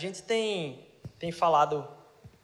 [0.00, 0.80] Gente tem,
[1.18, 1.86] tem falado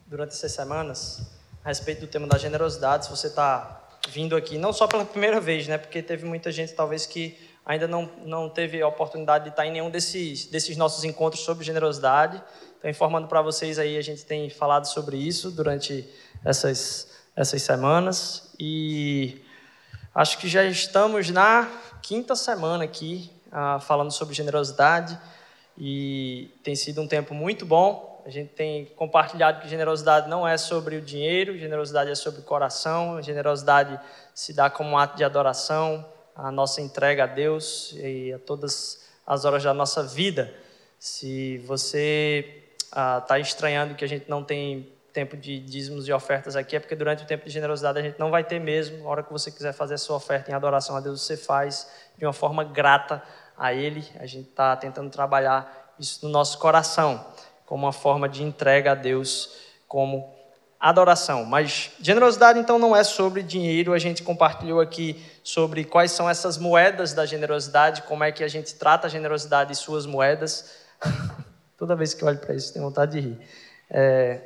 [0.06, 1.26] durante essas semanas
[1.64, 3.06] a respeito do tema da generosidade.
[3.06, 5.78] Se você está vindo aqui, não só pela primeira vez, né?
[5.78, 9.72] Porque teve muita gente, talvez, que ainda não, não teve a oportunidade de estar em
[9.72, 12.42] nenhum desses, desses nossos encontros sobre generosidade.
[12.78, 16.06] Então, informando para vocês aí, a gente tem falado sobre isso durante
[16.44, 18.52] essas, essas semanas.
[18.60, 19.42] E
[20.14, 21.66] acho que já estamos na
[22.02, 25.18] quinta semana aqui, ah, falando sobre generosidade
[25.78, 28.22] e tem sido um tempo muito bom.
[28.24, 32.42] A gente tem compartilhado que generosidade não é sobre o dinheiro, generosidade é sobre o
[32.42, 34.00] coração, generosidade
[34.34, 36.04] se dá como um ato de adoração,
[36.34, 40.52] a nossa entrega a Deus e a todas as horas da nossa vida.
[40.98, 46.56] Se você está ah, estranhando que a gente não tem tempo de dízimos e ofertas
[46.56, 49.06] aqui, é porque durante o tempo de generosidade a gente não vai ter mesmo.
[49.06, 51.90] A hora que você quiser fazer a sua oferta em adoração a Deus, você faz
[52.18, 53.22] de uma forma grata
[53.58, 54.04] a Ele.
[54.18, 57.24] A gente está tentando trabalhar isso no nosso coração,
[57.64, 59.50] como uma forma de entrega a Deus,
[59.88, 60.34] como
[60.78, 61.44] adoração.
[61.44, 63.92] Mas generosidade, então, não é sobre dinheiro.
[63.92, 68.48] A gente compartilhou aqui sobre quais são essas moedas da generosidade, como é que a
[68.48, 70.76] gente trata a generosidade e suas moedas.
[71.76, 73.38] Toda vez que eu olho para isso, tenho vontade de rir.
[73.90, 74.40] É...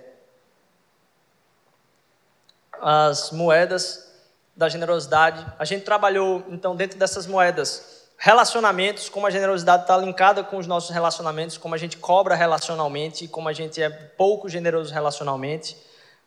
[2.80, 4.11] As moedas
[4.56, 5.47] da generosidade.
[5.58, 10.67] A gente trabalhou, então, dentro dessas moedas relacionamentos, como a generosidade está linkada com os
[10.67, 15.75] nossos relacionamentos, como a gente cobra relacionalmente, como a gente é pouco generoso relacionalmente.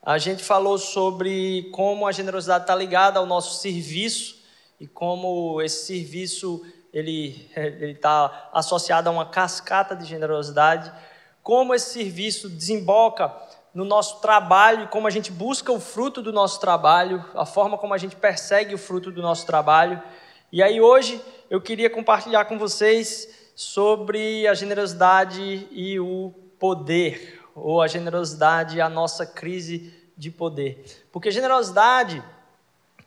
[0.02, 4.44] A gente falou sobre como a generosidade está ligada ao nosso serviço
[4.80, 7.48] e como esse serviço ele
[7.96, 10.92] está associado a uma cascata de generosidade,
[11.44, 13.32] como esse serviço desemboca
[13.72, 17.94] no nosso trabalho, como a gente busca o fruto do nosso trabalho, a forma como
[17.94, 20.02] a gente persegue o fruto do nosso trabalho.
[20.54, 21.20] E aí hoje
[21.50, 28.82] eu queria compartilhar com vocês sobre a generosidade e o poder, ou a generosidade e
[28.82, 30.86] a nossa crise de poder.
[31.12, 32.22] Porque generosidade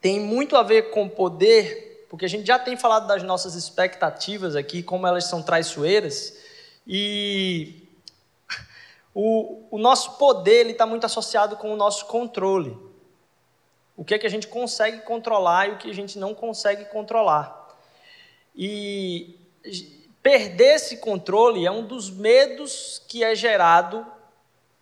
[0.01, 4.57] tem muito a ver com poder, porque a gente já tem falado das nossas expectativas
[4.57, 6.37] aqui, como elas são traiçoeiras,
[6.85, 7.89] e
[9.15, 12.77] o, o nosso poder está muito associado com o nosso controle.
[13.97, 16.85] O que é que a gente consegue controlar e o que a gente não consegue
[16.87, 17.67] controlar.
[18.55, 19.39] E
[20.23, 24.07] perder esse controle é um dos medos que é gerado,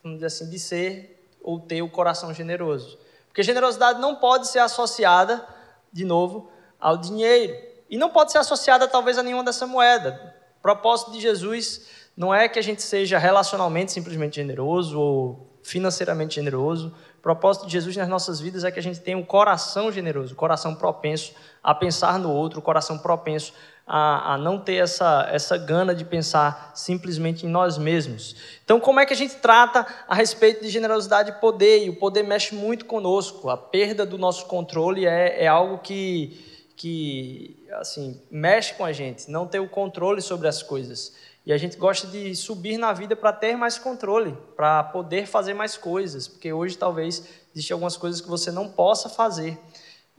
[0.02, 2.98] vamos dizer assim, de ser ou ter o coração generoso.
[3.28, 5.46] Porque generosidade não pode ser associada,
[5.92, 6.50] de novo,
[6.81, 7.54] ao dinheiro.
[7.91, 10.34] E não pode ser associada, talvez, a nenhuma dessa moeda.
[10.58, 11.86] O propósito de Jesus
[12.16, 16.94] não é que a gente seja relacionalmente simplesmente generoso ou financeiramente generoso.
[17.24, 20.36] Propósito de Jesus nas nossas vidas é que a gente tenha um coração generoso, um
[20.36, 23.54] coração propenso a pensar no outro, o coração propenso
[23.86, 28.36] a, a, não ter essa, essa gana de pensar simplesmente em nós mesmos.
[28.62, 31.86] Então, como é que a gente trata a respeito de generosidade e poder?
[31.86, 33.48] E o poder mexe muito conosco.
[33.48, 39.30] A perda do nosso controle é, é algo que, que assim, mexe com a gente,
[39.30, 41.14] não ter o controle sobre as coisas.
[41.47, 45.53] E a gente gosta de subir na vida para ter mais controle, para poder fazer
[45.53, 49.59] mais coisas, porque hoje talvez existem algumas coisas que você não possa fazer.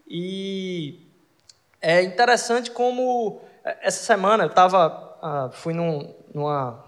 [0.07, 1.07] E
[1.81, 6.85] é interessante como é, essa semana eu tava, ah, fui num, numa,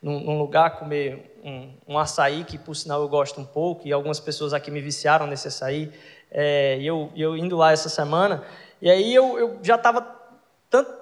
[0.00, 3.92] num, num lugar comer um, um, açaí, que por sinal eu gosto um pouco, e
[3.92, 5.92] algumas pessoas aqui me viciaram nesse açaí,
[6.30, 8.42] é, e eu, eu indo lá essa semana,
[8.80, 10.00] e aí eu, eu já estava,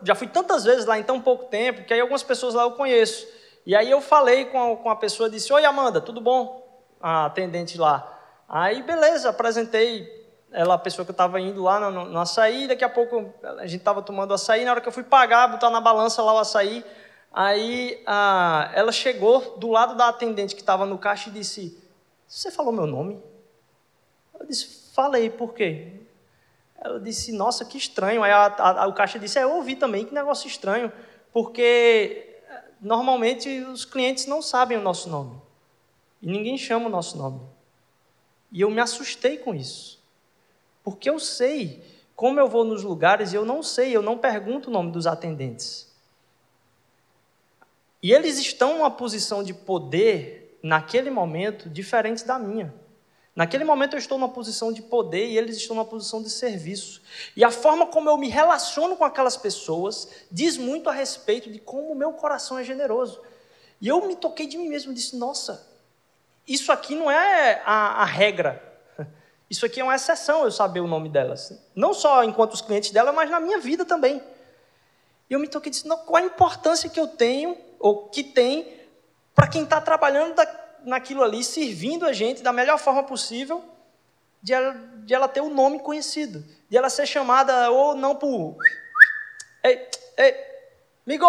[0.03, 2.73] já fui tantas vezes lá em tão pouco tempo, que aí algumas pessoas lá eu
[2.73, 3.27] conheço.
[3.67, 6.67] E aí eu falei com a, com a pessoa, disse, Oi Amanda, tudo bom?
[7.01, 8.19] A atendente lá.
[8.49, 10.19] Aí beleza, apresentei
[10.51, 13.66] ela, a pessoa que eu estava indo lá no, no açaí, daqui a pouco a
[13.66, 16.39] gente estava tomando açaí, na hora que eu fui pagar, botar na balança lá o
[16.39, 16.83] açaí,
[17.31, 21.78] aí a, ela chegou do lado da atendente que estava no caixa e disse,
[22.27, 23.22] você falou meu nome?
[24.39, 25.92] Eu disse, falei, por quê?
[26.80, 28.22] Ela disse, nossa, que estranho.
[28.22, 30.92] Aí a, a, o caixa disse, é, eu ouvi também, que negócio estranho,
[31.33, 35.41] porque eh, normalmente os clientes não sabem o nosso nome.
[36.22, 37.41] E ninguém chama o nosso nome.
[38.53, 40.03] E eu me assustei com isso.
[40.83, 41.83] Porque eu sei
[42.19, 45.89] como eu vou nos lugares eu não sei, eu não pergunto o nome dos atendentes.
[48.03, 52.75] E eles estão numa posição de poder, naquele momento, diferente da minha.
[53.39, 57.01] Naquele momento eu estou numa posição de poder e eles estão numa posição de serviço.
[57.37, 61.61] E a forma como eu me relaciono com aquelas pessoas diz muito a respeito de
[61.61, 63.23] como o meu coração é generoso.
[63.81, 65.71] E eu me toquei de mim mesmo disse: nossa,
[66.49, 68.61] isso aqui não é a, a regra.
[69.49, 71.57] Isso aqui é uma exceção eu saber o nome delas.
[71.77, 74.21] Não só enquanto os clientes dela, mas na minha vida também.
[75.31, 78.25] E eu me toquei e disse, não, qual a importância que eu tenho, ou que
[78.25, 78.81] tem,
[79.33, 80.35] para quem está trabalhando
[80.84, 83.65] naquilo ali, servindo a gente da melhor forma possível,
[84.42, 88.15] de ela, de ela ter o um nome conhecido, de ela ser chamada ou não
[88.15, 88.57] por.
[89.63, 90.34] Ei, ei,
[91.07, 91.27] migo!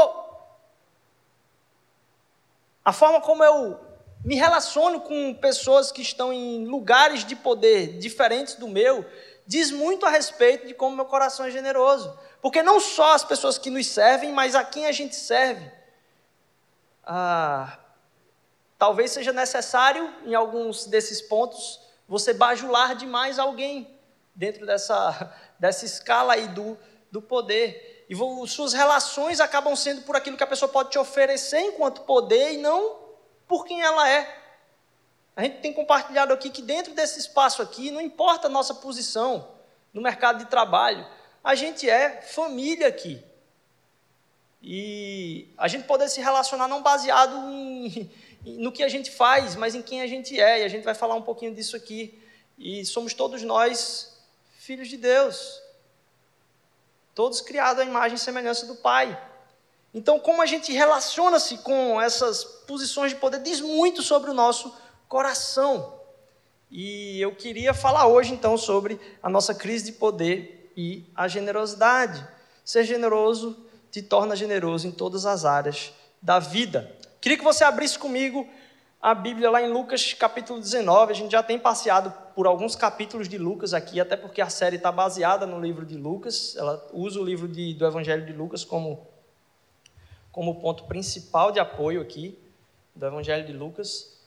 [2.84, 3.80] A forma como eu
[4.24, 9.06] me relaciono com pessoas que estão em lugares de poder diferentes do meu,
[9.46, 12.18] diz muito a respeito de como meu coração é generoso.
[12.42, 15.72] Porque não só as pessoas que nos servem, mas a quem a gente serve.
[17.04, 17.78] Ah,
[18.80, 24.00] talvez seja necessário, em alguns desses pontos, você bajular demais alguém
[24.34, 26.78] dentro dessa, dessa escala aí do,
[27.12, 28.06] do poder.
[28.10, 28.16] E
[28.48, 32.58] suas relações acabam sendo por aquilo que a pessoa pode te oferecer enquanto poder e
[32.58, 32.98] não
[33.48, 34.38] por quem ela é.
[35.36, 39.52] A gente tem compartilhado aqui que dentro desse espaço aqui, não importa a nossa posição
[39.94, 41.06] no mercado de trabalho,
[41.44, 43.24] a gente é família aqui.
[44.62, 48.12] E a gente poder se relacionar não baseado em,
[48.46, 50.62] no que a gente faz, mas em quem a gente é.
[50.62, 52.22] E a gente vai falar um pouquinho disso aqui.
[52.58, 54.18] E somos todos nós
[54.58, 55.62] filhos de Deus.
[57.16, 59.20] Todos criados à imagem e semelhança do Pai.
[59.94, 64.74] Então, como a gente relaciona-se com essas posições de poder diz muito sobre o nosso
[65.08, 66.00] coração.
[66.70, 72.26] E eu queria falar hoje, então, sobre a nossa crise de poder e a generosidade.
[72.64, 73.58] Ser generoso
[73.92, 75.92] te torna generoso em todas as áreas
[76.22, 76.96] da vida.
[77.22, 78.48] Queria que você abrisse comigo
[79.02, 81.12] a Bíblia lá em Lucas capítulo 19.
[81.12, 84.78] A gente já tem passeado por alguns capítulos de Lucas aqui, até porque a série
[84.78, 86.56] está baseada no livro de Lucas.
[86.56, 89.06] Ela usa o livro de, do Evangelho de Lucas como,
[90.32, 92.40] como ponto principal de apoio aqui
[92.96, 94.18] do Evangelho de Lucas.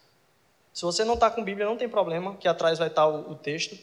[0.75, 3.35] Se você não está com Bíblia, não tem problema, que atrás vai estar o, o
[3.35, 3.79] texto.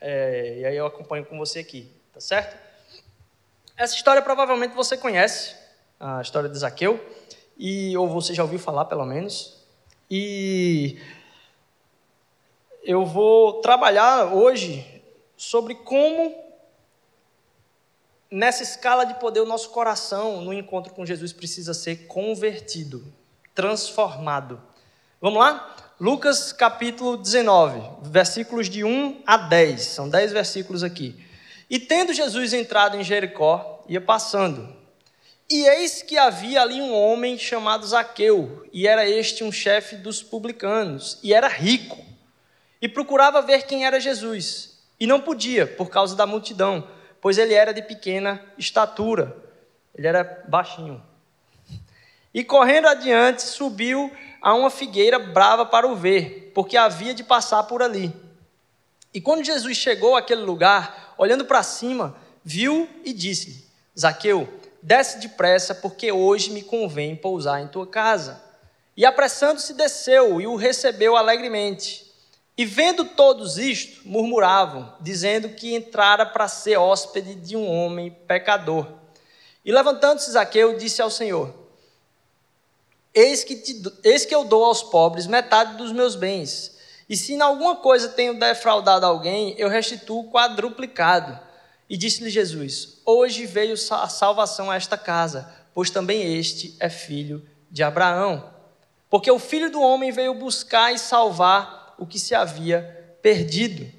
[0.00, 2.56] É, e aí eu acompanho com você aqui, tá certo?
[3.76, 5.54] Essa história provavelmente você conhece,
[5.98, 7.00] a história de Zaqueu,
[7.56, 9.56] e, ou você já ouviu falar pelo menos.
[10.10, 10.98] E
[12.84, 15.02] eu vou trabalhar hoje
[15.36, 16.34] sobre como,
[18.30, 23.04] nessa escala de poder, o nosso coração no encontro com Jesus precisa ser convertido,
[23.54, 24.60] transformado.
[25.20, 25.74] Vamos lá?
[25.98, 31.24] Lucas capítulo 19, versículos de 1 a 10, são 10 versículos aqui.
[31.70, 34.75] E tendo Jesus entrado em Jericó, ia passando.
[35.48, 40.20] E eis que havia ali um homem chamado Zaqueu, e era este um chefe dos
[40.20, 42.04] publicanos, e era rico.
[42.82, 46.88] E procurava ver quem era Jesus, e não podia, por causa da multidão,
[47.20, 49.36] pois ele era de pequena estatura,
[49.94, 51.00] ele era baixinho.
[52.34, 54.12] E correndo adiante, subiu
[54.42, 58.12] a uma figueira brava para o ver, porque havia de passar por ali.
[59.14, 63.64] E quando Jesus chegou àquele lugar, olhando para cima, viu e disse-lhe:
[63.98, 64.46] Zaqueu,
[64.86, 68.40] desce depressa, porque hoje me convém pousar em tua casa.
[68.96, 72.06] E apressando-se, desceu e o recebeu alegremente.
[72.56, 78.86] E vendo todos isto, murmuravam, dizendo que entrara para ser hóspede de um homem pecador.
[79.64, 81.52] E levantando-se Zaqueu, disse ao Senhor:
[83.12, 86.78] Eis que, te, eis que eu dou aos pobres metade dos meus bens.
[87.08, 91.45] E se em alguma coisa tenho defraudado alguém, eu restituo quadruplicado.
[91.88, 97.46] E disse-lhe Jesus: Hoje veio a salvação a esta casa, pois também este é filho
[97.70, 98.50] de Abraão.
[99.08, 103.90] Porque o filho do homem veio buscar e salvar o que se havia perdido.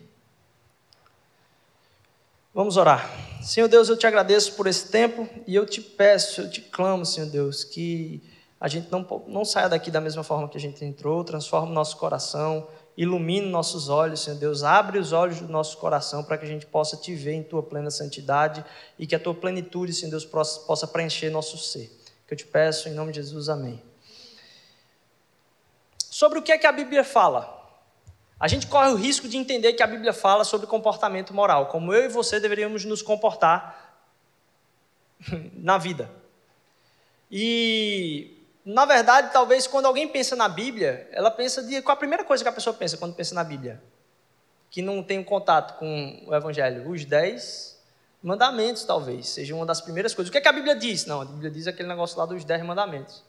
[2.53, 3.09] Vamos orar.
[3.41, 7.05] Senhor Deus, eu te agradeço por esse tempo e eu te peço, eu te clamo,
[7.05, 8.21] Senhor Deus, que
[8.59, 11.73] a gente não, não saia daqui da mesma forma que a gente entrou, transforma o
[11.73, 12.67] nosso coração,
[12.97, 16.65] ilumine nossos olhos, Senhor Deus, abre os olhos do nosso coração para que a gente
[16.65, 18.65] possa te ver em tua plena santidade
[18.97, 21.91] e que a tua plenitude, Senhor Deus, possa preencher nosso ser.
[22.27, 23.81] Que eu te peço em nome de Jesus, amém.
[26.09, 27.55] Sobre o que é que a Bíblia fala?
[28.39, 31.93] A gente corre o risco de entender que a Bíblia fala sobre comportamento moral, como
[31.93, 34.01] eu e você deveríamos nos comportar
[35.53, 36.09] na vida.
[37.31, 38.36] E
[38.67, 42.43] na verdade, talvez quando alguém pensa na Bíblia, ela pensa de qual a primeira coisa
[42.43, 43.81] que a pessoa pensa quando pensa na Bíblia?
[44.69, 46.91] Que não tem um contato com o Evangelho.
[46.91, 47.81] Os dez
[48.21, 50.27] mandamentos, talvez, seja uma das primeiras coisas.
[50.27, 51.05] O que, é que a Bíblia diz?
[51.05, 53.23] Não, a Bíblia diz aquele negócio lá dos dez mandamentos.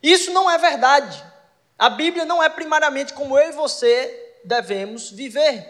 [0.00, 1.20] Isso não é verdade.
[1.76, 5.66] A Bíblia não é primariamente como eu e você devemos viver.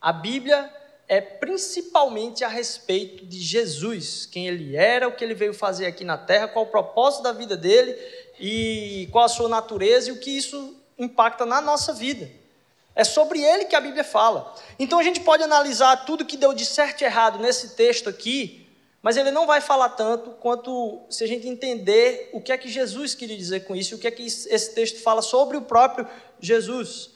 [0.00, 0.68] A Bíblia
[1.08, 6.04] é principalmente a respeito de Jesus, quem ele era, o que ele veio fazer aqui
[6.04, 7.96] na terra, qual o propósito da vida dele
[8.40, 12.28] e qual a sua natureza e o que isso impacta na nossa vida.
[12.94, 14.54] É sobre ele que a Bíblia fala.
[14.78, 18.66] Então a gente pode analisar tudo que deu de certo e errado nesse texto aqui,
[19.02, 22.68] mas ele não vai falar tanto quanto se a gente entender o que é que
[22.68, 26.08] Jesus queria dizer com isso, o que é que esse texto fala sobre o próprio
[26.40, 27.15] Jesus.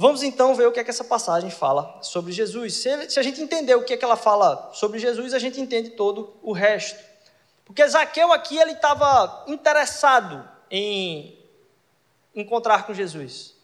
[0.00, 2.72] Vamos então ver o que é que essa passagem fala sobre Jesus.
[2.72, 5.90] Se, a gente entender o que é que ela fala sobre Jesus, a gente entende
[5.90, 6.98] todo o resto.
[7.66, 11.38] Porque Zaqueu aqui ele estava interessado em
[12.34, 13.54] encontrar com Jesus.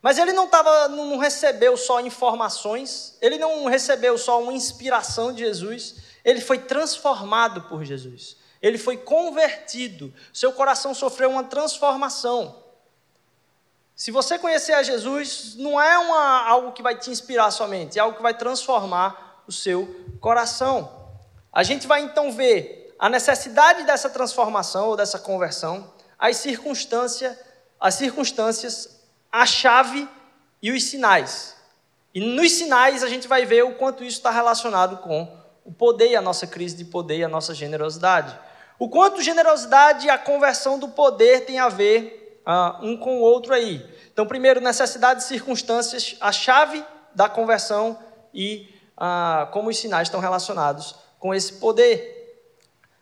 [0.00, 5.40] Mas ele não, tava, não recebeu só informações, ele não recebeu só uma inspiração de
[5.40, 8.38] Jesus, ele foi transformado por Jesus.
[8.62, 10.14] Ele foi convertido.
[10.32, 12.63] Seu coração sofreu uma transformação.
[13.96, 18.02] Se você conhecer a Jesus, não é uma, algo que vai te inspirar somente, é
[18.02, 19.88] algo que vai transformar o seu
[20.20, 20.90] coração.
[21.52, 27.36] A gente vai então ver a necessidade dessa transformação ou dessa conversão, as circunstâncias,
[27.78, 30.08] as circunstâncias a chave
[30.62, 31.56] e os sinais.
[32.14, 35.28] E nos sinais a gente vai ver o quanto isso está relacionado com
[35.64, 38.38] o poder e a nossa crise de poder e a nossa generosidade.
[38.78, 43.20] O quanto generosidade e a conversão do poder tem a ver uh, um com o
[43.20, 43.84] outro aí.
[44.12, 46.84] Então, primeiro, necessidade e circunstâncias, a chave
[47.14, 47.98] da conversão
[48.32, 52.12] e uh, como os sinais estão relacionados com esse poder.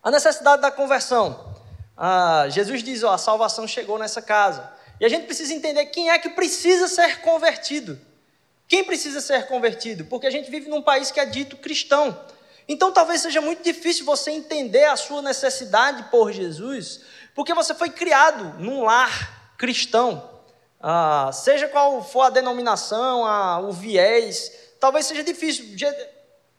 [0.03, 1.55] A necessidade da conversão.
[1.97, 4.71] Uh, Jesus diz: ó, a salvação chegou nessa casa.
[5.01, 7.99] E a gente precisa entender quem é que precisa ser convertido.
[8.69, 10.05] Quem precisa ser convertido?
[10.05, 12.19] Porque a gente vive num país que é dito cristão.
[12.69, 17.01] Então talvez seja muito difícil você entender a sua necessidade por Jesus,
[17.35, 20.31] porque você foi criado num lar cristão.
[20.81, 25.77] Ah, seja qual for a denominação, a, o viés, talvez seja difícil.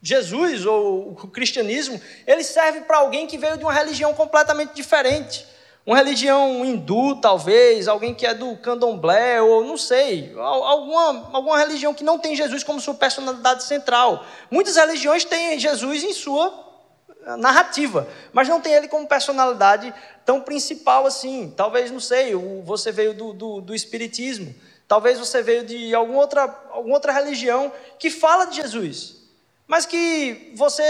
[0.01, 5.45] Jesus ou o cristianismo, ele serve para alguém que veio de uma religião completamente diferente
[5.85, 11.93] uma religião hindu, talvez, alguém que é do candomblé, ou não sei, alguma, alguma religião
[11.93, 14.25] que não tem Jesus como sua personalidade central.
[14.49, 16.53] Muitas religiões têm Jesus em sua
[17.25, 19.93] eh, narrativa, mas não tem ele como personalidade
[20.25, 21.53] tão principal assim.
[21.55, 24.53] Talvez, não sei, você veio do, do, do Espiritismo,
[24.87, 29.17] talvez você veio de alguma outra, alguma outra religião que fala de Jesus,
[29.67, 30.83] mas que você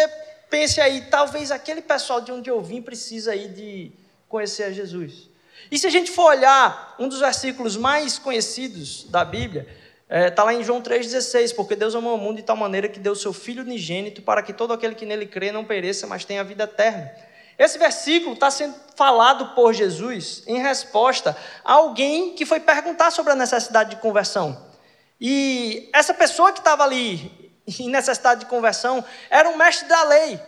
[0.50, 3.92] pense aí, talvez aquele pessoal de onde eu vim precisa aí de
[4.28, 5.30] conhecer a Jesus.
[5.72, 9.68] E se a gente for olhar um dos versículos mais conhecidos da Bíblia,
[10.04, 12.88] está é, tá lá em João 3,16, porque Deus amou o mundo de tal maneira
[12.88, 16.06] que deu o seu Filho unigênito para que todo aquele que nele crê não pereça,
[16.06, 17.12] mas tenha vida eterna.
[17.58, 23.32] Esse versículo está sendo falado por Jesus em resposta a alguém que foi perguntar sobre
[23.32, 24.72] a necessidade de conversão.
[25.20, 30.40] E essa pessoa que estava ali em necessidade de conversão era um mestre da lei,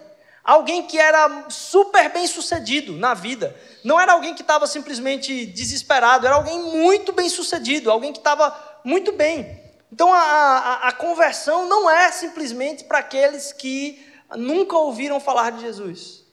[0.43, 3.55] alguém que era super bem sucedido na vida.
[3.83, 8.53] Não era alguém que estava simplesmente desesperado, era alguém muito bem sucedido, alguém que estava
[8.83, 9.63] muito bem.
[9.91, 15.61] Então a, a, a conversão não é simplesmente para aqueles que nunca ouviram falar de
[15.61, 16.24] Jesus.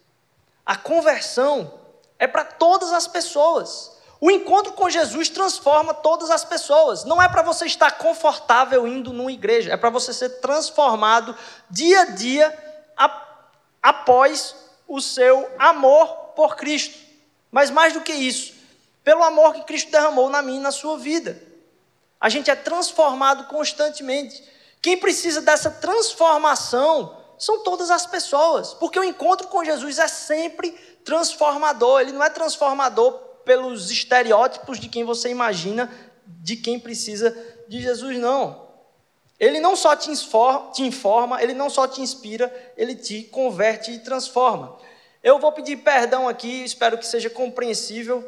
[0.64, 1.80] A conversão
[2.18, 3.92] é para todas as pessoas.
[4.20, 7.04] O encontro com Jesus transforma todas as pessoas.
[7.04, 11.36] Não é para você estar confortável indo numa igreja, é para você ser transformado
[11.68, 12.56] dia a dia
[13.82, 14.54] após
[14.86, 16.96] o seu amor por Cristo.
[17.50, 18.54] Mas mais do que isso,
[19.02, 21.42] pelo amor que Cristo derramou na minha e na sua vida.
[22.20, 24.44] A gente é transformado constantemente.
[24.80, 30.70] Quem precisa dessa transformação são todas as pessoas, porque o encontro com Jesus é sempre
[31.04, 32.00] transformador.
[32.00, 35.90] Ele não é transformador pelos estereótipos de quem você imagina
[36.24, 38.68] de quem precisa de Jesus, não.
[39.40, 40.12] Ele não só te
[40.82, 44.78] informa, ele não só te inspira, ele te converte e transforma.
[45.20, 48.24] Eu vou pedir perdão aqui, espero que seja compreensível,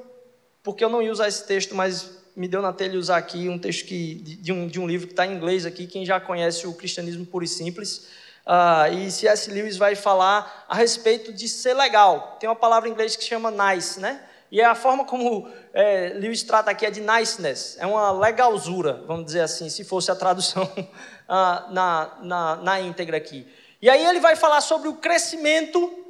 [0.61, 3.61] porque eu não ia usar esse texto, mas me deu na telha usar aqui um
[3.61, 6.67] texto que, de, um, de um livro que está em inglês aqui, quem já conhece
[6.67, 8.24] o Cristianismo Puro e Simples.
[8.47, 9.51] Uh, e C.S.
[9.51, 12.37] Lewis vai falar a respeito de ser legal.
[12.39, 14.21] Tem uma palavra em inglês que chama nice, né?
[14.51, 19.27] E a forma como é, Lewis trata aqui é de niceness, é uma legalzura, vamos
[19.27, 20.71] dizer assim, se fosse a tradução
[21.29, 23.49] ah, na, na, na íntegra aqui.
[23.83, 26.05] E aí ele vai falar sobre o crescimento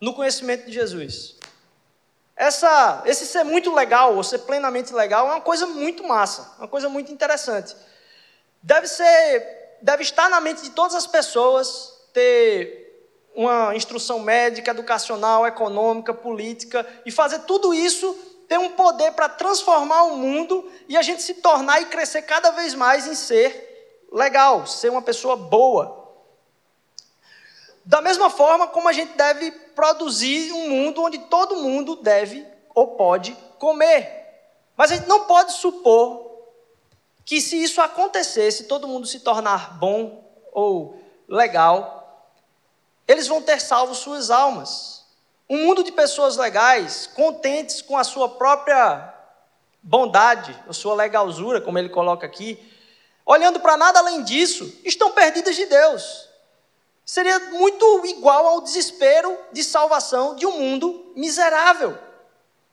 [0.00, 1.36] no conhecimento de Jesus.
[2.36, 6.68] Essa, esse ser muito legal, ou ser plenamente legal, é uma coisa muito massa, uma
[6.68, 7.74] coisa muito interessante.
[8.62, 12.88] Deve ser, deve estar na mente de todas as pessoas ter
[13.34, 18.16] uma instrução médica, educacional, econômica, política, e fazer tudo isso
[18.48, 22.50] ter um poder para transformar o mundo e a gente se tornar e crescer cada
[22.50, 26.08] vez mais em ser legal, ser uma pessoa boa.
[27.84, 32.44] Da mesma forma como a gente deve produzir um mundo onde todo mundo deve
[32.74, 34.10] ou pode comer.
[34.76, 36.27] Mas a gente não pode supor
[37.28, 42.26] que se isso acontecesse, todo mundo se tornar bom ou legal,
[43.06, 45.04] eles vão ter salvo suas almas.
[45.46, 49.12] Um mundo de pessoas legais, contentes com a sua própria
[49.82, 52.58] bondade, a sua legalzura, como ele coloca aqui,
[53.26, 56.30] olhando para nada além disso, estão perdidas de Deus.
[57.04, 61.98] Seria muito igual ao desespero de salvação de um mundo miserável.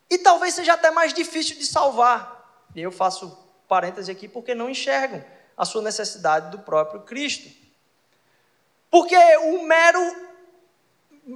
[0.09, 2.69] E talvez seja até mais difícil de salvar.
[2.74, 5.24] Eu faço parêntese aqui porque não enxergam
[5.57, 7.50] a sua necessidade do próprio Cristo.
[8.89, 10.25] Porque o mero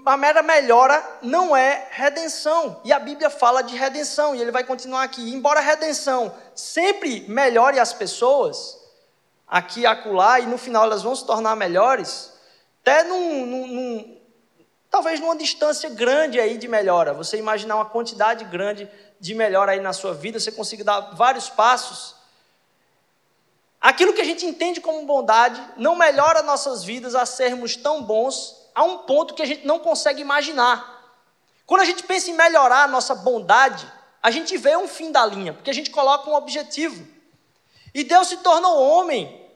[0.06, 2.80] a mera melhora não é redenção.
[2.84, 5.34] E a Bíblia fala de redenção, e ele vai continuar aqui.
[5.34, 8.78] Embora a redenção sempre melhore as pessoas,
[9.48, 12.32] aqui acolá, e no final elas vão se tornar melhores,
[12.82, 14.22] até num, num, num,
[14.92, 17.14] talvez numa distância grande aí de melhora.
[17.14, 18.88] Você imaginar uma quantidade grande
[19.20, 22.16] de melhora aí na sua vida, você consiga dar vários passos.
[23.82, 28.56] Aquilo que a gente entende como bondade não melhora nossas vidas a sermos tão bons
[28.76, 30.98] a um ponto que a gente não consegue imaginar.
[31.66, 33.90] Quando a gente pensa em melhorar a nossa bondade,
[34.22, 37.08] a gente vê um fim da linha, porque a gente coloca um objetivo.
[37.94, 39.48] E Deus se tornou homem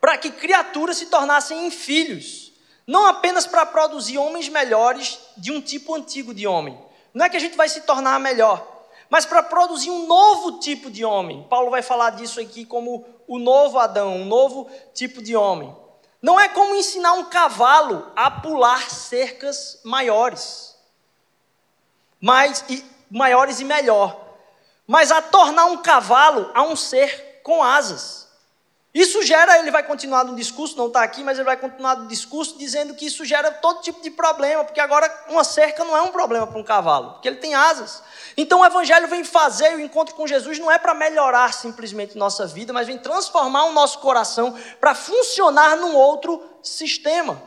[0.00, 2.52] para que criaturas se tornassem em filhos,
[2.86, 6.78] não apenas para produzir homens melhores de um tipo antigo de homem.
[7.12, 8.64] Não é que a gente vai se tornar melhor,
[9.10, 11.46] mas para produzir um novo tipo de homem.
[11.48, 15.74] Paulo vai falar disso aqui como o novo Adão, um novo tipo de homem.
[16.20, 20.76] Não é como ensinar um cavalo a pular cercas maiores,
[22.20, 24.18] mais e maiores e melhor,
[24.86, 28.25] mas a tornar um cavalo a um ser com asas.
[28.96, 32.06] Isso gera, ele vai continuar no discurso, não está aqui, mas ele vai continuar no
[32.06, 36.00] discurso dizendo que isso gera todo tipo de problema, porque agora uma cerca não é
[36.00, 38.02] um problema para um cavalo, porque ele tem asas.
[38.38, 42.46] Então o Evangelho vem fazer o encontro com Jesus não é para melhorar simplesmente nossa
[42.46, 47.38] vida, mas vem transformar o nosso coração para funcionar num outro sistema.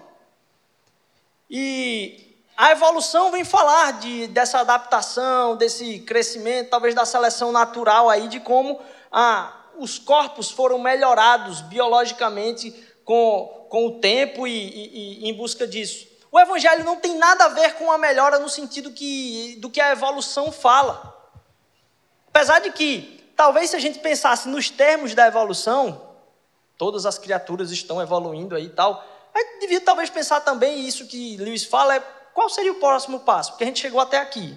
[1.50, 8.28] E a evolução vem falar de, dessa adaptação, desse crescimento, talvez da seleção natural aí,
[8.28, 8.80] de como
[9.12, 12.72] a os corpos foram melhorados biologicamente
[13.04, 16.08] com, com o tempo e, e, e em busca disso.
[16.32, 19.82] O evangelho não tem nada a ver com a melhora no sentido que, do que
[19.82, 21.16] a evolução fala.
[22.28, 26.10] Apesar de que, talvez se a gente pensasse nos termos da evolução,
[26.78, 31.08] todas as criaturas estão evoluindo aí e tal, a gente devia talvez pensar também isso
[31.08, 32.00] que Lewis fala, é
[32.34, 33.52] qual seria o próximo passo?
[33.52, 34.56] Porque a gente chegou até aqui.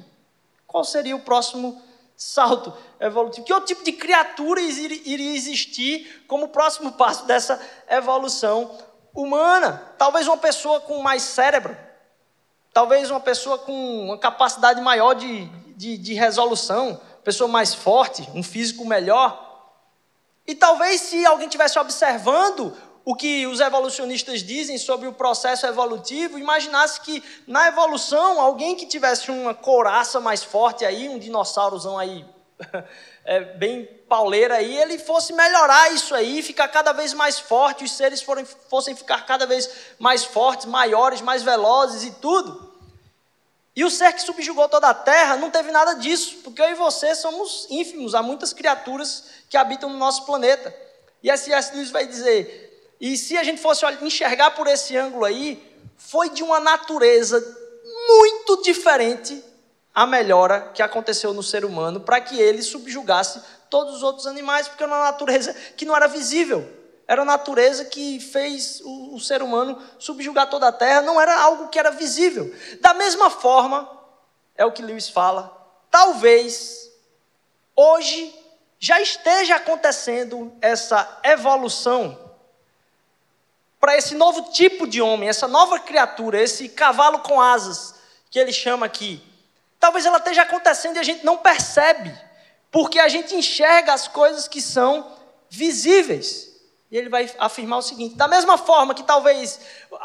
[0.67, 1.83] Qual seria o próximo
[2.17, 3.47] salto evolutivo.
[3.47, 8.71] Que outro tipo de criatura iria existir como próximo passo dessa evolução
[9.15, 9.93] humana?
[9.99, 11.77] Talvez uma pessoa com mais cérebro,
[12.73, 15.47] talvez uma pessoa com uma capacidade maior de,
[15.77, 19.51] de, de resolução, pessoa mais forte, um físico melhor.
[20.47, 26.39] E talvez se alguém estivesse observando o que os evolucionistas dizem sobre o processo evolutivo,
[26.39, 32.25] imaginasse que na evolução alguém que tivesse uma couraça mais forte aí, um dinossaurozão aí
[33.25, 37.93] é, bem pauleira aí, ele fosse melhorar isso aí, ficar cada vez mais forte, os
[37.93, 42.71] seres forem, fossem ficar cada vez mais fortes, maiores, mais velozes e tudo.
[43.75, 46.75] E o ser que subjugou toda a terra não teve nada disso, porque eu e
[46.75, 50.73] você somos ínfimos, há muitas criaturas que habitam no nosso planeta.
[51.23, 51.75] E C.S.
[51.75, 52.72] Lewis vai dizer:
[53.03, 55.61] e se a gente fosse enxergar por esse ângulo aí,
[55.97, 57.41] foi de uma natureza
[58.07, 59.43] muito diferente
[59.93, 64.69] a melhora que aconteceu no ser humano para que ele subjugasse todos os outros animais,
[64.69, 66.65] porque era uma natureza que não era visível.
[67.09, 71.37] Era a natureza que fez o, o ser humano subjugar toda a terra, não era
[71.43, 72.55] algo que era visível.
[72.81, 73.91] Da mesma forma,
[74.55, 75.51] é o que Lewis fala,
[75.91, 76.89] talvez
[77.75, 78.33] hoje
[78.79, 82.22] já esteja acontecendo essa evolução
[83.83, 87.97] para esse novo tipo de homem, essa nova criatura, esse cavalo com asas
[88.31, 89.21] que ele chama aqui.
[89.81, 92.17] Talvez ela esteja acontecendo e a gente não percebe,
[92.71, 95.13] porque a gente enxerga as coisas que são
[95.51, 96.49] visíveis.
[96.93, 99.59] E ele vai afirmar o seguinte: da mesma forma que talvez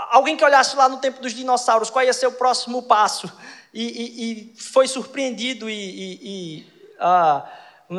[0.09, 3.31] alguém que olhasse lá no tempo dos dinossauros, qual ia ser o próximo passo,
[3.71, 6.67] e, e, e foi surpreendido e, e
[6.99, 7.47] ah,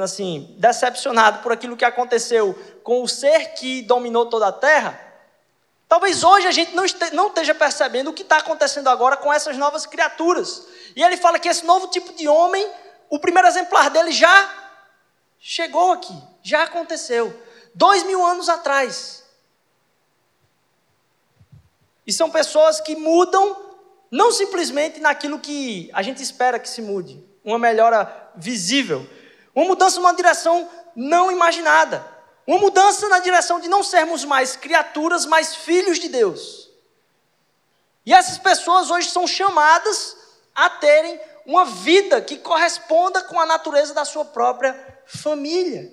[0.03, 5.07] assim, decepcionado por aquilo que aconteceu com o ser que dominou toda a Terra,
[5.89, 9.57] Talvez hoje a gente não, não esteja percebendo o que está acontecendo agora com essas
[9.57, 10.67] novas criaturas.
[10.95, 12.71] E ele fala que esse novo tipo de homem,
[13.09, 14.75] o primeiro exemplar dele já
[15.39, 17.43] chegou aqui, já aconteceu.
[17.75, 19.25] Dois mil anos atrás.
[22.07, 23.57] E são pessoas que mudam,
[24.11, 29.09] não simplesmente naquilo que a gente espera que se mude, uma melhora visível,
[29.55, 32.18] uma mudança numa direção não imaginada.
[32.49, 36.71] Uma mudança na direção de não sermos mais criaturas, mas filhos de Deus.
[38.07, 40.17] E essas pessoas hoje são chamadas
[40.55, 45.93] a terem uma vida que corresponda com a natureza da sua própria família.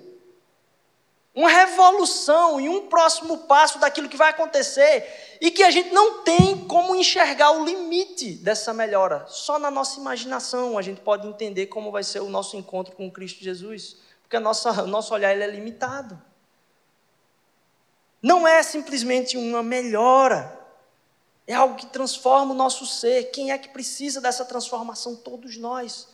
[1.34, 6.22] Uma revolução e um próximo passo daquilo que vai acontecer e que a gente não
[6.22, 9.26] tem como enxergar o limite dessa melhora.
[9.28, 13.10] Só na nossa imaginação a gente pode entender como vai ser o nosso encontro com
[13.10, 16.18] Cristo Jesus, porque a nossa, o nosso olhar ele é limitado.
[18.26, 20.52] Não é simplesmente uma melhora,
[21.46, 23.30] é algo que transforma o nosso ser.
[23.30, 25.14] Quem é que precisa dessa transformação?
[25.14, 26.08] Todos nós.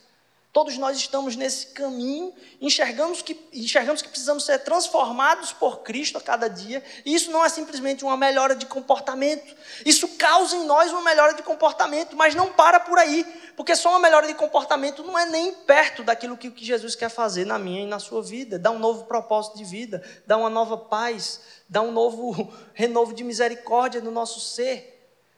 [0.53, 6.21] Todos nós estamos nesse caminho, enxergamos que, enxergamos que precisamos ser transformados por Cristo a
[6.21, 9.55] cada dia, e isso não é simplesmente uma melhora de comportamento.
[9.83, 13.25] Isso causa em nós uma melhora de comportamento, mas não para por aí,
[13.57, 17.09] porque só uma melhora de comportamento não é nem perto daquilo que, que Jesus quer
[17.09, 20.51] fazer na minha e na sua vida, dá um novo propósito de vida, dá uma
[20.51, 24.91] nova paz, dá um novo renovo de misericórdia no nosso ser.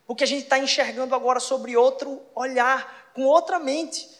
[0.06, 4.14] Porque a gente está enxergando agora sobre outro olhar, com outra mente.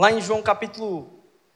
[0.00, 1.10] Lá em João capítulo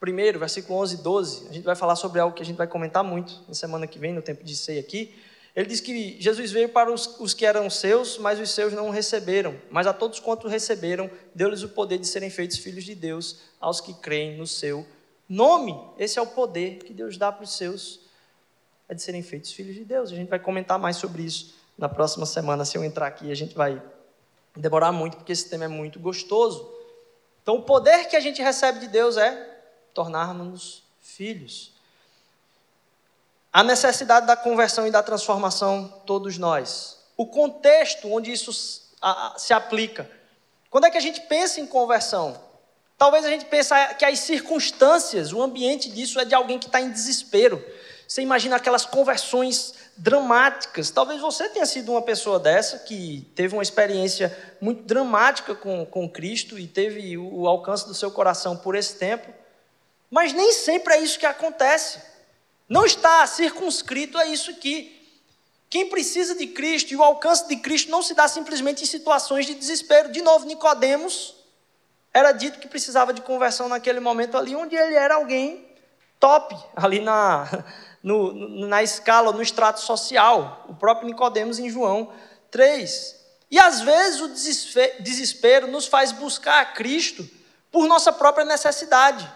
[0.06, 2.66] 1, versículo 11 e 12, a gente vai falar sobre algo que a gente vai
[2.66, 5.14] comentar muito na semana que vem, no tempo de ceia aqui.
[5.56, 8.90] Ele diz que Jesus veio para os, os que eram seus, mas os seus não
[8.90, 9.56] receberam.
[9.70, 13.80] Mas a todos quantos receberam, deu-lhes o poder de serem feitos filhos de Deus, aos
[13.80, 14.86] que creem no seu
[15.26, 15.74] nome.
[15.98, 18.00] Esse é o poder que Deus dá para os seus,
[18.86, 20.12] é de serem feitos filhos de Deus.
[20.12, 22.66] A gente vai comentar mais sobre isso na próxima semana.
[22.66, 23.82] Se eu entrar aqui, a gente vai
[24.54, 26.73] demorar muito, porque esse tema é muito gostoso.
[27.44, 29.32] Então, o poder que a gente recebe de Deus é
[29.92, 31.72] tornarmos-nos filhos.
[33.52, 36.98] A necessidade da conversão e da transformação, todos nós.
[37.18, 38.50] O contexto onde isso
[39.36, 40.10] se aplica.
[40.70, 42.40] Quando é que a gente pensa em conversão?
[42.96, 46.80] Talvez a gente pense que as circunstâncias, o ambiente disso é de alguém que está
[46.80, 47.62] em desespero.
[48.06, 50.90] Você imagina aquelas conversões dramáticas.
[50.90, 56.08] Talvez você tenha sido uma pessoa dessa que teve uma experiência muito dramática com, com
[56.08, 59.32] Cristo e teve o alcance do seu coração por esse tempo.
[60.10, 62.00] Mas nem sempre é isso que acontece.
[62.68, 64.90] Não está circunscrito a isso aqui.
[65.68, 69.46] Quem precisa de Cristo e o alcance de Cristo não se dá simplesmente em situações
[69.46, 70.12] de desespero.
[70.12, 71.34] De novo, Nicodemos
[72.12, 75.73] era dito que precisava de conversão naquele momento ali, onde ele era alguém
[76.18, 77.46] top, ali na,
[78.02, 78.32] no,
[78.66, 80.66] na escala, no extrato social.
[80.68, 82.12] O próprio Nicodemos em João
[82.50, 83.24] 3.
[83.50, 84.28] E às vezes o
[85.00, 87.28] desespero nos faz buscar a Cristo
[87.70, 89.30] por nossa própria necessidade.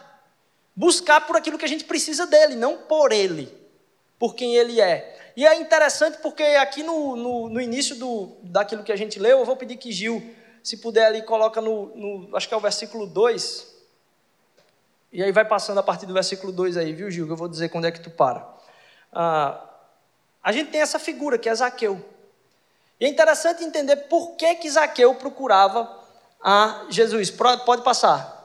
[0.74, 3.52] Buscar por aquilo que a gente precisa dele, não por ele,
[4.18, 5.32] por quem ele é.
[5.36, 9.38] E é interessante porque aqui no, no, no início do, daquilo que a gente leu,
[9.38, 12.60] eu vou pedir que Gil, se puder ali, coloca no, no acho que é o
[12.60, 13.77] versículo 2.
[15.12, 17.26] E aí vai passando a partir do versículo 2 aí, viu, Gil?
[17.26, 18.58] Que eu vou dizer quando é que tu para
[19.12, 19.64] ah,
[20.42, 22.04] a gente tem essa figura que é Zaqueu.
[23.00, 25.98] E é interessante entender por que, que Zaqueu procurava
[26.42, 27.30] a Jesus.
[27.30, 28.36] Pode passar.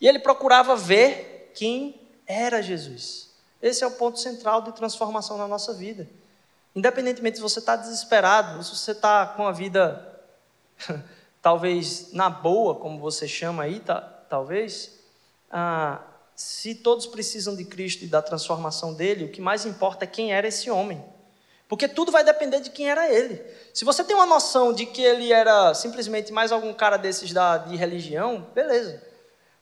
[0.00, 3.30] E ele procurava ver quem era Jesus.
[3.60, 6.08] Esse é o ponto central de transformação na nossa vida.
[6.74, 10.20] Independentemente se você está desesperado, se você está com a vida
[11.40, 14.93] talvez na boa, como você chama aí, tá, talvez,
[15.56, 16.00] ah,
[16.34, 20.32] se todos precisam de Cristo e da transformação dele, o que mais importa é quem
[20.32, 21.00] era esse homem.
[21.68, 23.40] Porque tudo vai depender de quem era ele.
[23.72, 27.58] Se você tem uma noção de que ele era simplesmente mais algum cara desses da,
[27.58, 29.00] de religião, beleza.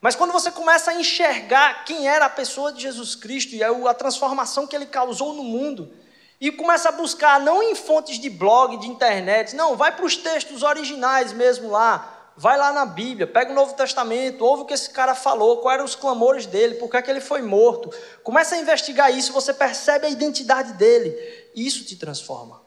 [0.01, 3.95] Mas quando você começa a enxergar quem era a pessoa de Jesus Cristo e a
[3.95, 5.93] transformação que ele causou no mundo,
[6.41, 10.17] e começa a buscar não em fontes de blog, de internet, não, vai para os
[10.17, 14.75] textos originais mesmo lá, vai lá na Bíblia, pega o Novo Testamento, ouve o que
[14.75, 17.91] esse cara falou, quais eram os clamores dele, por que, é que ele foi morto.
[18.23, 21.15] Começa a investigar isso, você percebe a identidade dele.
[21.55, 22.63] Isso te transforma,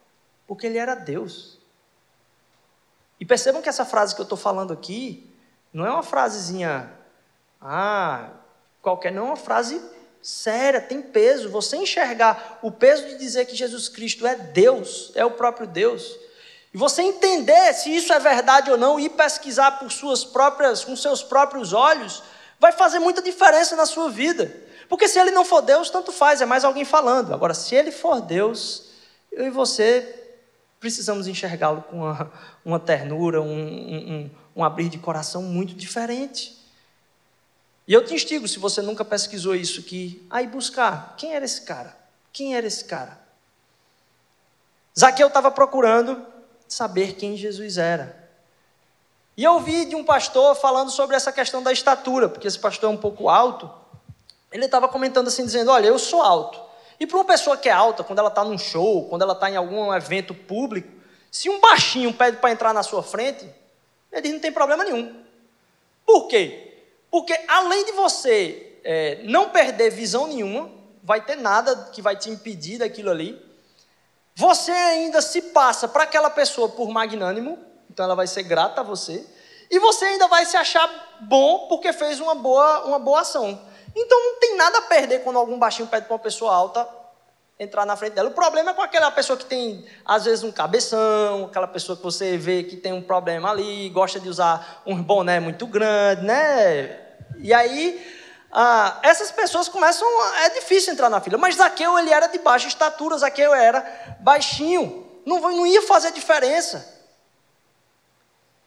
[0.48, 1.58] porque ele era Deus.
[3.20, 5.30] E percebam que essa frase que eu estou falando aqui
[5.74, 6.92] não é uma frasezinha,
[7.62, 8.30] ah,
[8.82, 9.82] qualquer, não é uma frase
[10.22, 11.50] séria, tem peso.
[11.50, 16.25] Você enxergar o peso de dizer que Jesus Cristo é Deus, é o próprio Deus
[16.76, 20.94] e você entender se isso é verdade ou não e pesquisar por suas próprias, com
[20.94, 22.22] seus próprios olhos,
[22.60, 24.54] vai fazer muita diferença na sua vida.
[24.90, 27.34] Porque se ele não for Deus, tanto faz, é mais alguém falando.
[27.34, 28.90] Agora, se ele for Deus,
[29.32, 30.22] eu e você
[30.78, 32.32] precisamos enxergá-lo com uma,
[32.66, 36.62] uma ternura, um, um, um abrir de coração muito diferente.
[37.88, 41.16] E eu te instigo, se você nunca pesquisou isso aqui, a ir buscar.
[41.16, 41.98] Quem era esse cara?
[42.34, 43.18] Quem era esse cara?
[45.00, 46.35] Zaqueu estava procurando
[46.76, 48.24] saber quem Jesus era.
[49.38, 52.90] E eu ouvi de um pastor falando sobre essa questão da estatura, porque esse pastor
[52.90, 53.72] é um pouco alto.
[54.52, 56.60] Ele estava comentando assim, dizendo: Olha, eu sou alto.
[57.00, 59.50] E para uma pessoa que é alta, quando ela está num show, quando ela está
[59.50, 60.90] em algum evento público,
[61.30, 63.46] se um baixinho pede para entrar na sua frente,
[64.12, 65.14] ele diz, não tem problema nenhum.
[66.06, 66.74] Por quê?
[67.12, 70.70] Porque além de você é, não perder visão nenhuma,
[71.04, 73.45] vai ter nada que vai te impedir daquilo ali,
[74.36, 77.58] você ainda se passa para aquela pessoa por magnânimo,
[77.90, 79.26] então ela vai ser grata a você,
[79.72, 83.60] e você ainda vai se achar bom porque fez uma boa, uma boa ação.
[83.96, 86.88] Então não tem nada a perder quando algum baixinho pede para uma pessoa alta
[87.58, 88.30] entrar na frente dela.
[88.30, 92.04] O problema é com aquela pessoa que tem, às vezes, um cabeção, aquela pessoa que
[92.04, 97.00] você vê que tem um problema ali, gosta de usar um boné muito grande, né?
[97.40, 98.25] E aí,
[98.58, 100.08] ah, essas pessoas começam.
[100.38, 101.38] É difícil entrar na fila.
[101.38, 105.06] Mas Zaqueu, ele era de baixa estatura, Zaqueu era baixinho.
[105.26, 106.96] Não, não ia fazer diferença.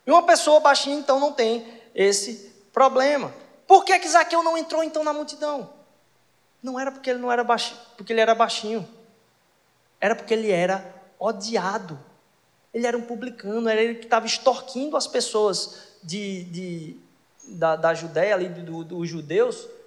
[0.07, 3.33] E uma pessoa baixinha, então, não tem esse problema.
[3.67, 5.71] Por que, que Zaqueu não entrou, então, na multidão?
[6.63, 8.87] Não era porque ele não era baixinho, porque ele era baixinho.
[9.99, 10.85] Era porque ele era
[11.19, 11.99] odiado.
[12.75, 16.97] Ele era um publicano, era ele que estava extorquindo as pessoas de, de
[17.49, 19.78] da, da Judéia, ali, dos do, judeus.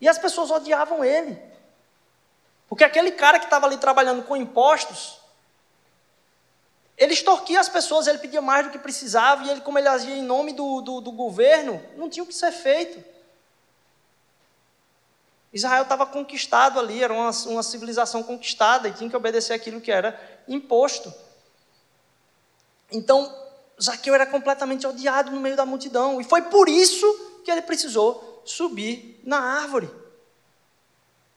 [0.00, 1.38] E as pessoas odiavam ele.
[2.68, 5.18] Porque aquele cara que estava ali trabalhando com impostos,
[6.96, 10.14] ele extorquia as pessoas, ele pedia mais do que precisava, e ele, como ele agia
[10.14, 13.02] em nome do, do, do governo, não tinha o que ser feito.
[15.52, 19.90] Israel estava conquistado ali, era uma, uma civilização conquistada e tinha que obedecer aquilo que
[19.90, 21.12] era imposto.
[22.92, 23.34] Então,
[23.82, 28.29] Zaqueu era completamente odiado no meio da multidão, e foi por isso que ele precisou
[28.50, 29.90] subir na árvore.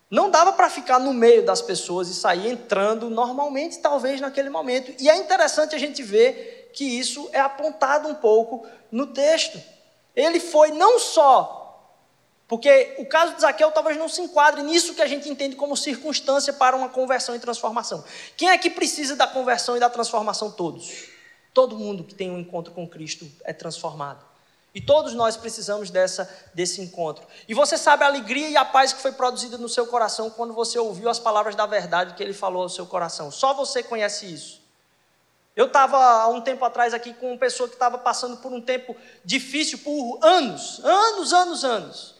[0.10, 4.94] Não dava para ficar no meio das pessoas e sair entrando normalmente, talvez naquele momento.
[5.00, 9.60] E é interessante a gente ver que isso é apontado um pouco no texto.
[10.16, 11.64] Ele foi não só,
[12.48, 15.76] porque o caso de Zaqueu talvez não se enquadre nisso que a gente entende como
[15.76, 18.04] circunstância para uma conversão e transformação.
[18.38, 20.52] Quem é que precisa da conversão e da transformação?
[20.52, 21.10] Todos.
[21.54, 24.33] Todo mundo que tem um encontro com Cristo é transformado.
[24.74, 27.26] E todos nós precisamos dessa, desse encontro.
[27.48, 30.54] E você sabe a alegria e a paz que foi produzida no seu coração quando
[30.54, 33.30] você ouviu as palavras da verdade que ele falou ao seu coração.
[33.30, 34.64] Só você conhece isso.
[35.56, 38.60] Eu estava há um tempo atrás aqui com uma pessoa que estava passando por um
[38.60, 42.16] tempo difícil por anos, anos, anos, anos.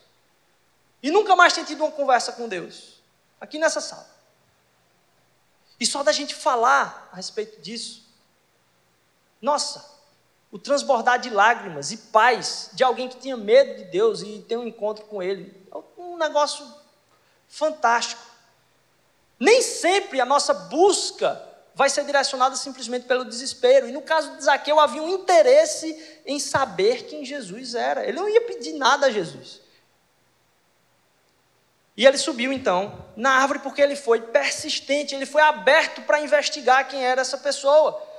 [1.02, 3.02] E nunca mais tinha tido uma conversa com Deus.
[3.42, 4.08] Aqui nessa sala.
[5.80, 8.08] E só da gente falar a respeito disso.
[9.42, 9.84] Nossa,
[10.54, 14.56] o transbordar de lágrimas e paz de alguém que tinha medo de Deus e ter
[14.56, 15.52] um encontro com Ele.
[15.74, 16.64] É um negócio
[17.48, 18.22] fantástico.
[19.40, 23.90] Nem sempre a nossa busca vai ser direcionada simplesmente pelo desespero.
[23.90, 28.06] E no caso de Zaqueu havia um interesse em saber quem Jesus era.
[28.06, 29.60] Ele não ia pedir nada a Jesus.
[31.98, 36.88] E ele subiu então na árvore porque ele foi persistente, ele foi aberto para investigar
[36.88, 38.13] quem era essa pessoa.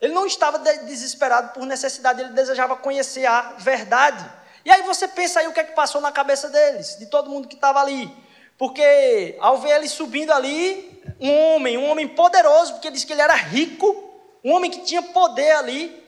[0.00, 4.24] Ele não estava desesperado por necessidade, ele desejava conhecer a verdade.
[4.64, 7.30] E aí você pensa aí o que é que passou na cabeça deles, de todo
[7.30, 8.10] mundo que estava ali.
[8.56, 13.22] Porque ao ver ele subindo ali, um homem, um homem poderoso, porque diz que ele
[13.22, 14.10] era rico,
[14.42, 16.00] um homem que tinha poder ali.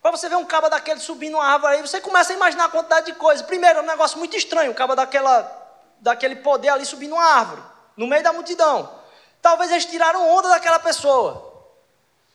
[0.00, 2.68] Para você ver um cabo daquele subindo uma árvore aí, você começa a imaginar a
[2.68, 3.44] quantidade de coisas.
[3.46, 7.62] Primeiro, é um negócio muito estranho, o cabo daquela, daquele poder ali subindo uma árvore,
[7.96, 9.00] no meio da multidão.
[9.40, 11.51] Talvez eles tiraram onda daquela pessoa.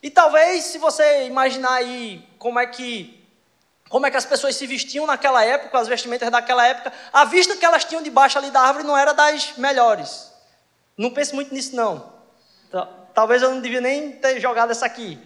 [0.02, 3.18] E talvez, se você imaginar aí como é que
[3.90, 7.56] como é que as pessoas se vestiam naquela época, as vestimentas daquela época, a vista
[7.56, 10.32] que elas tinham debaixo ali da árvore não era das melhores.
[10.98, 12.18] Não pense muito nisso não.
[13.14, 15.18] Talvez eu não devia nem ter jogado essa aqui.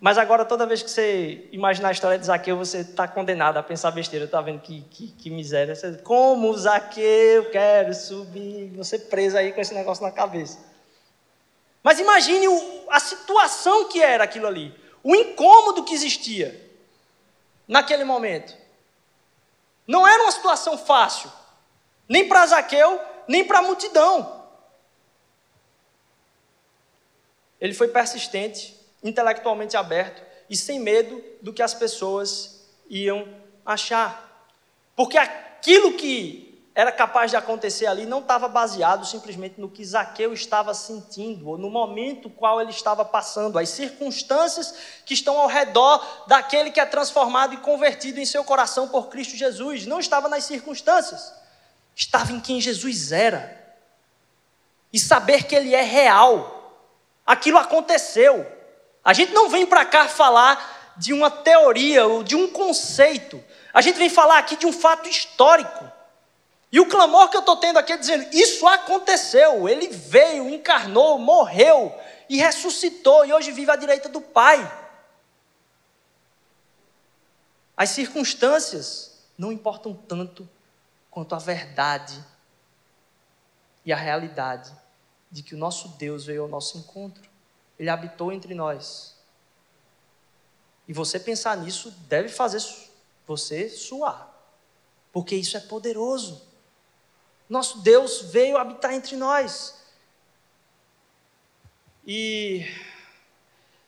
[0.00, 3.62] Mas agora, toda vez que você imaginar a história de Zaqueu, você está condenado a
[3.62, 4.24] pensar besteira.
[4.24, 5.74] Está vendo que, que, que miséria.
[6.02, 8.72] Como Zaqueu, quero subir.
[8.76, 10.58] Você preso aí com esse negócio na cabeça.
[11.82, 16.70] Mas imagine o, a situação que era aquilo ali, o incômodo que existia
[17.66, 18.56] naquele momento.
[19.86, 21.30] Não era uma situação fácil,
[22.08, 24.42] nem para Zaqueu, nem para a multidão.
[27.60, 33.26] Ele foi persistente, intelectualmente aberto e sem medo do que as pessoas iam
[33.64, 34.48] achar.
[34.94, 40.32] Porque aquilo que era capaz de acontecer ali não estava baseado simplesmente no que Zaqueu
[40.32, 46.24] estava sentindo, ou no momento qual ele estava passando, as circunstâncias que estão ao redor
[46.26, 49.84] daquele que é transformado e convertido em seu coração por Cristo Jesus.
[49.84, 51.34] Não estava nas circunstâncias,
[51.94, 53.60] estava em quem Jesus era.
[54.90, 56.74] E saber que ele é real.
[57.26, 58.46] Aquilo aconteceu.
[59.04, 63.42] A gente não vem para cá falar de uma teoria ou de um conceito.
[63.74, 66.01] A gente vem falar aqui de um fato histórico.
[66.72, 69.68] E o clamor que eu estou tendo aqui é dizendo: Isso aconteceu.
[69.68, 71.94] Ele veio, encarnou, morreu
[72.30, 74.80] e ressuscitou e hoje vive à direita do Pai.
[77.76, 80.48] As circunstâncias não importam tanto
[81.10, 82.24] quanto a verdade
[83.84, 84.72] e a realidade
[85.30, 87.22] de que o nosso Deus veio ao nosso encontro.
[87.78, 89.14] Ele habitou entre nós.
[90.88, 92.62] E você pensar nisso deve fazer
[93.26, 94.32] você suar,
[95.12, 96.51] porque isso é poderoso.
[97.52, 99.74] Nosso Deus veio habitar entre nós.
[102.06, 102.66] E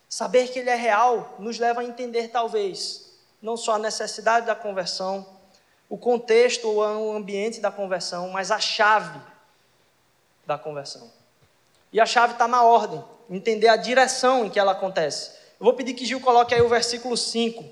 [0.07, 4.55] saber que Ele é real nos leva a entender, talvez, não só a necessidade da
[4.55, 5.27] conversão,
[5.89, 9.19] o contexto ou o ambiente da conversão, mas a chave
[10.45, 11.11] da conversão.
[11.91, 15.31] E a chave está na ordem, entender a direção em que ela acontece.
[15.59, 17.65] Eu vou pedir que Gil coloque aí o versículo 5.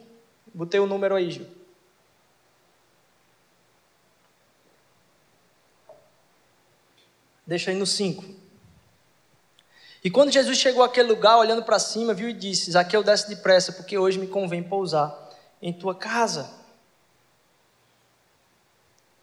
[0.54, 1.61] Botei o número aí, Gil.
[7.46, 8.24] Deixa aí no 5.
[10.04, 13.72] E quando Jesus chegou àquele lugar, olhando para cima, viu e disse: Zaqueu, desce depressa,
[13.72, 16.50] porque hoje me convém pousar em tua casa.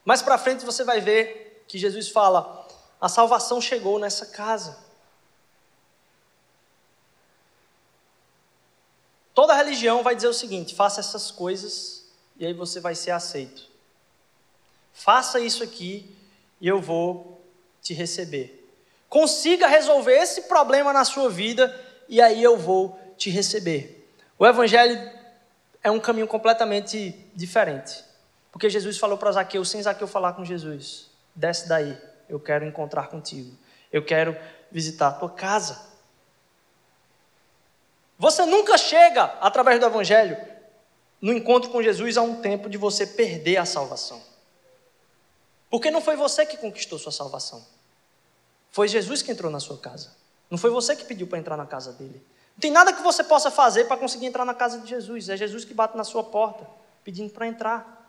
[0.06, 2.68] Mais para frente você vai ver que Jesus fala:
[3.00, 4.78] a salvação chegou nessa casa.
[9.34, 12.06] Toda religião vai dizer o seguinte: faça essas coisas
[12.38, 13.68] e aí você vai ser aceito.
[14.94, 16.16] Faça isso aqui
[16.60, 17.39] e eu vou
[17.90, 18.72] te receber.
[19.10, 21.76] Consiga resolver esse problema na sua vida
[22.08, 24.08] e aí eu vou te receber.
[24.38, 25.12] O Evangelho
[25.84, 28.04] é um caminho completamente diferente.
[28.52, 33.08] Porque Jesus falou para Zaqueu, sem Zaqueu falar com Jesus: desce daí, eu quero encontrar
[33.08, 33.58] contigo,
[33.92, 34.38] eu quero
[34.72, 35.90] visitar a tua casa.
[38.20, 40.38] Você nunca chega, através do Evangelho,
[41.20, 44.22] no encontro com Jesus a um tempo de você perder a salvação.
[45.72, 47.79] Porque não foi você que conquistou sua salvação.
[48.72, 50.12] Foi Jesus que entrou na sua casa.
[50.50, 52.26] Não foi você que pediu para entrar na casa dele.
[52.56, 55.30] Não tem nada que você possa fazer para conseguir entrar na casa de Jesus.
[55.30, 56.68] É Jesus que bate na sua porta,
[57.04, 58.00] pedindo para entrar.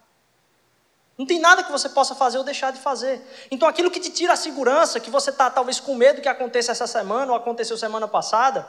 [1.16, 3.20] Não tem nada que você possa fazer ou deixar de fazer.
[3.50, 6.72] Então, aquilo que te tira a segurança, que você está talvez com medo que aconteça
[6.72, 8.66] essa semana ou aconteceu semana passada,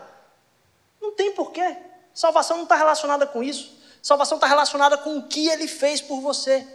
[1.01, 1.77] não tem porquê.
[2.13, 3.80] Salvação não está relacionada com isso.
[4.01, 6.67] Salvação está relacionada com o que ele fez por você.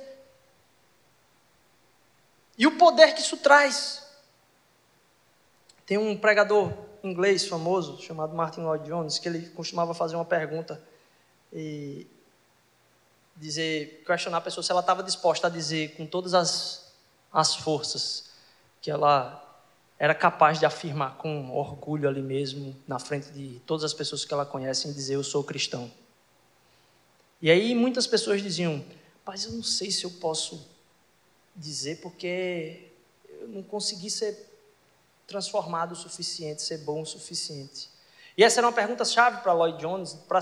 [2.57, 4.06] E o poder que isso traz.
[5.87, 6.72] Tem um pregador
[7.03, 10.83] inglês famoso chamado Martin Lloyd Jones que ele costumava fazer uma pergunta
[11.53, 12.07] e
[13.37, 16.92] dizer, questionar a pessoa se ela estava disposta a dizer com todas as,
[17.33, 18.31] as forças
[18.81, 19.42] que ela
[19.99, 24.35] era capaz de afirmar com orgulho ali mesmo, na frente de todas as pessoas que
[24.35, 25.90] ela conhece, e dizer: Eu sou cristão.
[27.40, 28.85] E aí muitas pessoas diziam:
[29.25, 30.68] Mas eu não sei se eu posso
[31.55, 32.90] dizer, porque
[33.40, 34.56] eu não consegui ser
[35.27, 37.91] transformado o suficiente, ser bom o suficiente.
[38.37, 40.41] E essa era uma pergunta-chave para Lloyd Jones, para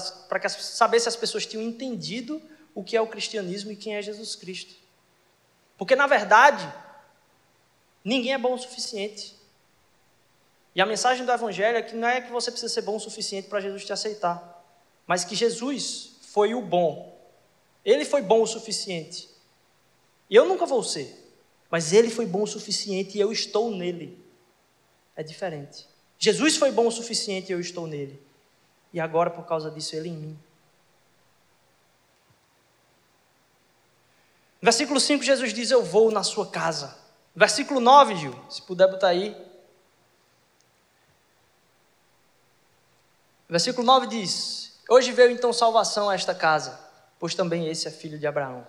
[0.49, 2.43] saber se as pessoas tinham entendido
[2.75, 4.75] o que é o cristianismo e quem é Jesus Cristo.
[5.79, 6.69] Porque, na verdade,
[8.05, 9.37] ninguém é bom o suficiente.
[10.75, 13.01] E a mensagem do Evangelho é que não é que você precisa ser bom o
[13.01, 14.65] suficiente para Jesus te aceitar,
[15.07, 17.17] mas que Jesus foi o bom.
[17.85, 19.29] Ele foi bom o suficiente.
[20.29, 21.33] E eu nunca vou ser,
[21.71, 24.24] mas ele foi bom o suficiente e eu estou nele.
[25.17, 25.87] É diferente.
[26.19, 28.21] Jesus foi bom o suficiente e eu estou nele.
[28.93, 30.39] E agora, por causa disso, ele em mim.
[34.63, 36.97] Versículo 5, Jesus diz: Eu vou na sua casa.
[37.37, 39.37] Versículo 9, Gil, se puder botar aí.
[43.49, 46.81] Versículo 9 diz: Hoje veio então salvação a esta casa,
[47.19, 48.67] pois também esse é filho de Abraão.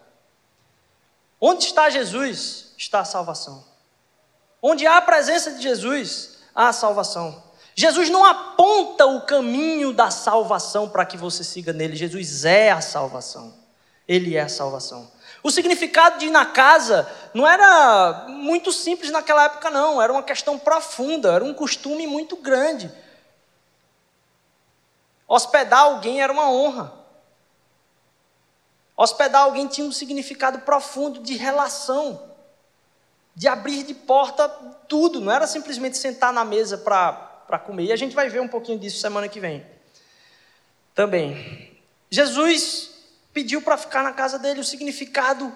[1.39, 3.65] Onde está Jesus, está a salvação.
[4.61, 7.43] Onde há a presença de Jesus, a salvação.
[7.75, 11.95] Jesus não aponta o caminho da salvação para que você siga nele.
[11.95, 13.53] Jesus é a salvação.
[14.07, 15.11] Ele é a salvação.
[15.43, 20.01] O significado de ir na casa não era muito simples naquela época, não.
[20.01, 22.89] Era uma questão profunda, era um costume muito grande.
[25.27, 26.93] Hospedar alguém era uma honra.
[28.95, 32.34] Hospedar alguém tinha um significado profundo de relação,
[33.35, 34.47] de abrir de porta
[34.87, 37.85] tudo, não era simplesmente sentar na mesa para comer.
[37.85, 39.65] E a gente vai ver um pouquinho disso semana que vem.
[40.93, 41.77] Também.
[42.09, 42.91] Jesus
[43.33, 44.61] pediu para ficar na casa dele.
[44.61, 45.53] O significado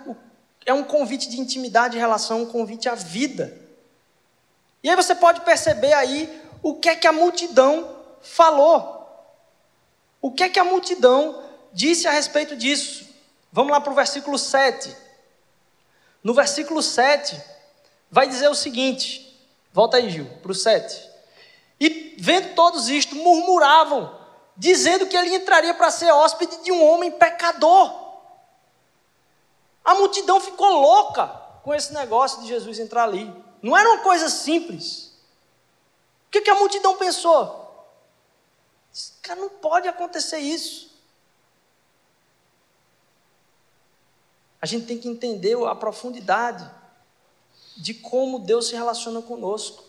[0.65, 3.57] é um convite de intimidade e relação, um convite à vida.
[4.84, 8.99] E aí você pode perceber aí o que é que a multidão falou.
[10.21, 13.07] O que é que a multidão disse a respeito disso?
[13.53, 14.93] Vamos lá para o versículo 7.
[16.21, 17.41] No versículo 7,
[18.10, 19.39] vai dizer o seguinte:
[19.72, 21.10] volta aí, Gil, para o 7.
[21.80, 24.18] E vendo todos isto, murmuravam,
[24.57, 28.10] dizendo que ele entraria para ser hóspede de um homem pecador.
[29.84, 31.28] A multidão ficou louca
[31.64, 33.34] com esse negócio de Jesus entrar ali.
[33.62, 35.14] Não era uma coisa simples.
[36.28, 37.68] O que, que a multidão pensou?
[39.22, 40.89] Cara, não pode acontecer isso.
[44.62, 46.70] A gente tem que entender a profundidade
[47.80, 49.84] de como Deus se relaciona conosco.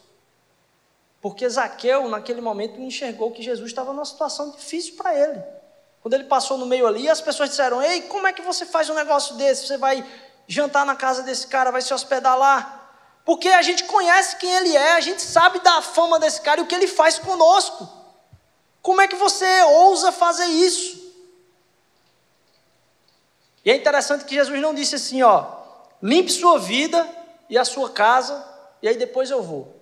[1.21, 5.43] Porque Zaqueu, naquele momento, enxergou que Jesus estava numa situação difícil para ele.
[6.01, 8.89] Quando ele passou no meio ali, as pessoas disseram: Ei, como é que você faz
[8.89, 9.67] um negócio desse?
[9.67, 10.07] Você vai
[10.47, 12.77] jantar na casa desse cara, vai se hospedar lá?
[13.25, 16.65] Porque a gente conhece quem ele é, a gente sabe da fama desse cara e
[16.65, 17.89] o que ele faz conosco.
[18.81, 20.99] Como é que você ousa fazer isso?
[23.63, 25.45] E é interessante que Jesus não disse assim, ó,
[26.03, 27.07] limpe sua vida
[27.51, 28.47] e a sua casa,
[28.81, 29.77] e aí depois eu vou.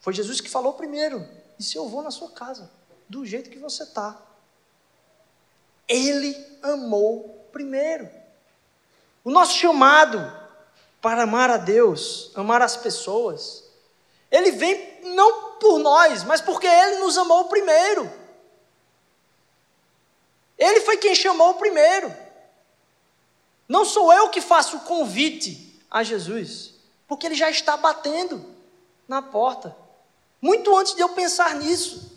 [0.00, 1.26] Foi Jesus que falou primeiro.
[1.58, 2.70] E se eu vou na sua casa,
[3.08, 4.20] do jeito que você está.
[5.88, 8.10] Ele amou primeiro.
[9.24, 10.20] O nosso chamado
[11.00, 13.64] para amar a Deus, amar as pessoas,
[14.30, 18.12] ele vem não por nós, mas porque ele nos amou primeiro.
[20.58, 22.14] Ele foi quem chamou primeiro.
[23.66, 25.63] Não sou eu que faço o convite
[25.94, 26.74] a Jesus,
[27.06, 28.44] porque ele já está batendo
[29.06, 29.76] na porta
[30.42, 32.12] muito antes de eu pensar nisso.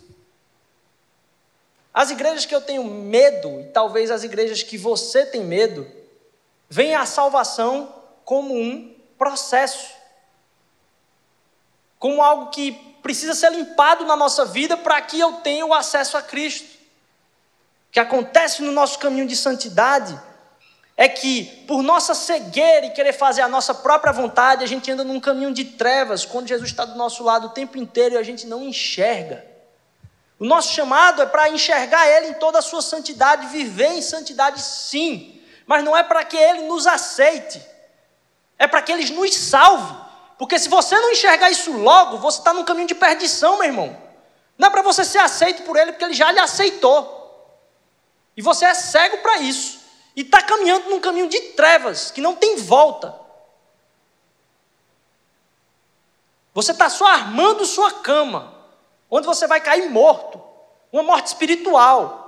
[1.94, 5.90] As igrejas que eu tenho medo, e talvez as igrejas que você tem medo,
[6.68, 9.96] vem a salvação como um processo,
[11.98, 16.18] como algo que precisa ser limpado na nossa vida para que eu tenha o acesso
[16.18, 16.66] a Cristo.
[17.88, 20.20] O que acontece no nosso caminho de santidade
[21.00, 25.04] é que, por nossa cegueira e querer fazer a nossa própria vontade, a gente anda
[25.04, 28.24] num caminho de trevas, quando Jesus está do nosso lado o tempo inteiro e a
[28.24, 29.46] gente não enxerga.
[30.40, 34.60] O nosso chamado é para enxergar Ele em toda a sua santidade, viver em santidade
[34.60, 37.62] sim, mas não é para que Ele nos aceite,
[38.58, 39.96] é para que Ele nos salve.
[40.40, 43.96] Porque se você não enxergar isso logo, você está num caminho de perdição, meu irmão.
[44.58, 47.16] Não é para você ser aceito por Ele, porque Ele já lhe aceitou.
[48.36, 49.87] E você é cego para isso
[50.18, 53.14] e está caminhando num caminho de trevas, que não tem volta.
[56.56, 58.52] Você está só armando sua cama,
[59.12, 60.42] onde você vai cair morto,
[60.92, 62.24] uma morte espiritual.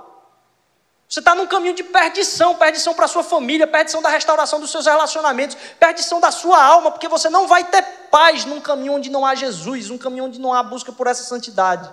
[1.08, 4.86] Você está num caminho de perdição, perdição para sua família, perdição da restauração dos seus
[4.86, 9.26] relacionamentos, perdição da sua alma, porque você não vai ter paz num caminho onde não
[9.26, 11.90] há Jesus, um caminho onde não há busca por essa santidade.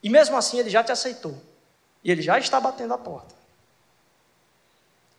[0.00, 1.36] E mesmo assim ele já te aceitou,
[2.04, 3.39] e ele já está batendo a porta.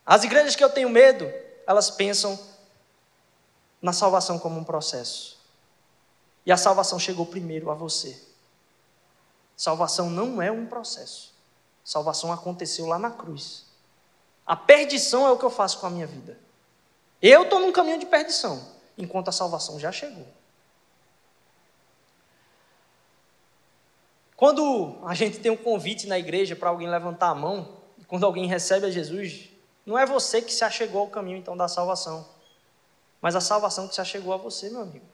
[0.06, 1.32] As igrejas que eu tenho medo,
[1.68, 2.40] elas pensam
[3.82, 5.40] na salvação como um processo.
[6.46, 8.20] E a salvação chegou primeiro a você.
[9.56, 11.34] Salvação não é um processo.
[11.84, 13.66] Salvação aconteceu lá na cruz.
[14.46, 16.38] A perdição é o que eu faço com a minha vida.
[17.22, 20.26] Eu estou num caminho de perdição, enquanto a salvação já chegou.
[24.36, 27.78] Quando a gente tem um convite na igreja para alguém levantar a mão,
[28.08, 29.51] quando alguém recebe a Jesus,
[29.86, 32.28] não é você que se achegou ao caminho então da salvação,
[33.22, 35.06] mas a salvação que se achegou a você, meu amigo,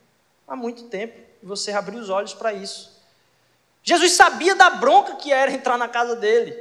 [0.48, 2.98] há muito tempo, e você abriu os olhos para isso.
[3.84, 6.52] Jesus sabia da bronca que era entrar na casa dele,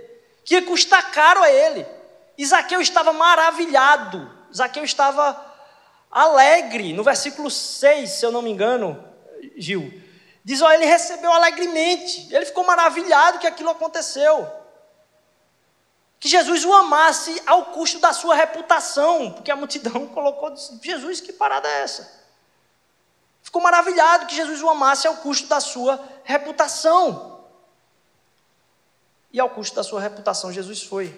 [0.44, 1.86] que ia custar caro a ele.
[2.38, 5.44] Isaqueu estava maravilhado, Zaqueu estava
[6.10, 6.92] alegre.
[6.92, 9.02] No versículo 6, se eu não me engano,
[9.56, 9.92] Gil,
[10.44, 14.46] diz: ó, ele recebeu alegremente, ele ficou maravilhado que aquilo aconteceu
[16.26, 20.52] que Jesus o amasse ao custo da sua reputação, porque a multidão colocou,
[20.82, 22.26] Jesus, que parada é essa?
[23.40, 27.44] Ficou maravilhado que Jesus o amasse ao custo da sua reputação.
[29.32, 31.16] E ao custo da sua reputação, Jesus foi.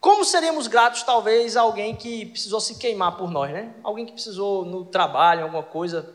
[0.00, 3.72] Como seríamos gratos, talvez, a alguém que precisou se queimar por nós, né?
[3.84, 6.12] Alguém que precisou no trabalho, alguma coisa,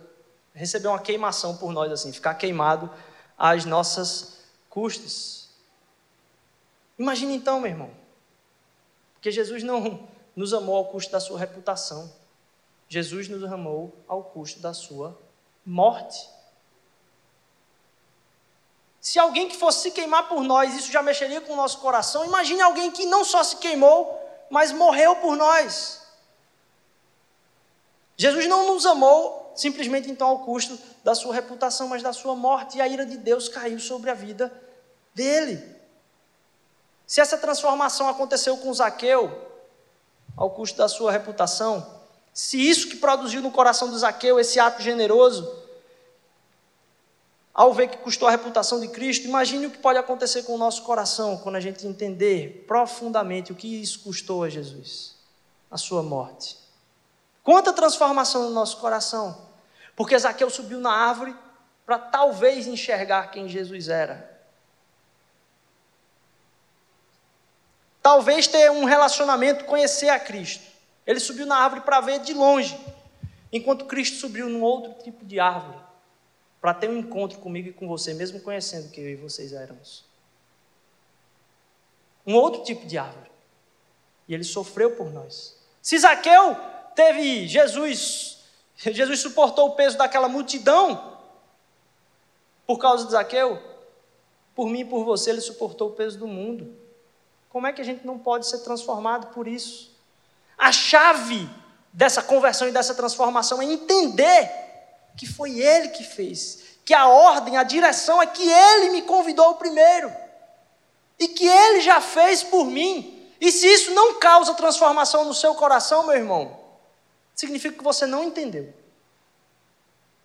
[0.53, 2.91] receber uma queimação por nós, assim, ficar queimado
[3.37, 4.39] às nossas
[4.69, 5.38] custas.
[6.99, 7.89] Imagine então, meu irmão,
[9.13, 12.13] porque Jesus não nos amou ao custo da sua reputação,
[12.89, 15.17] Jesus nos amou ao custo da sua
[15.65, 16.29] morte.
[18.99, 22.25] Se alguém que fosse se queimar por nós, isso já mexeria com o nosso coração.
[22.25, 24.19] Imagine alguém que não só se queimou,
[24.49, 26.01] mas morreu por nós.
[28.17, 32.77] Jesus não nos amou simplesmente então ao custo da sua reputação, mas da sua morte,
[32.77, 34.51] e a ira de Deus caiu sobre a vida
[35.13, 35.78] dele.
[37.09, 39.35] Se essa transformação aconteceu com Zaqueu,
[40.37, 41.97] ao custo da sua reputação,
[42.31, 45.51] Se isso que produziu no coração do Zaqueu esse ato generoso,
[47.51, 50.57] ao ver que custou a reputação de Cristo, imagine o que pode acontecer com o
[50.57, 55.15] nosso coração quando a gente entender profundamente o que isso custou a Jesus,
[55.71, 56.57] a sua morte.
[57.43, 59.35] Quanta transformação no nosso coração,
[59.95, 61.35] porque Zaqueu subiu na árvore
[61.87, 64.28] para talvez enxergar quem Jesus era.
[68.01, 70.63] Talvez ter um relacionamento, conhecer a Cristo.
[71.05, 72.79] Ele subiu na árvore para ver de longe,
[73.51, 75.77] enquanto Cristo subiu num outro tipo de árvore,
[76.61, 80.05] para ter um encontro comigo e com você, mesmo conhecendo que eu e vocês éramos.
[82.25, 83.29] Um outro tipo de árvore.
[84.27, 85.57] E ele sofreu por nós.
[85.81, 86.55] Se Zaqueu
[86.93, 88.37] teve Jesus,
[88.75, 91.17] Jesus suportou o peso daquela multidão
[92.67, 93.59] por causa de Zaqueu,
[94.53, 96.78] por mim e por você, ele suportou o peso do mundo.
[97.49, 99.91] Como é que a gente não pode ser transformado por isso?
[100.57, 101.49] A chave
[101.91, 104.51] dessa conversão e dessa transformação é entender
[105.17, 109.55] que foi Ele que fez, que a ordem, a direção é que Ele me convidou
[109.55, 110.13] primeiro
[111.17, 113.27] e que Ele já fez por mim.
[113.41, 116.59] E se isso não causa transformação no seu coração, meu irmão,
[117.33, 118.73] significa que você não entendeu.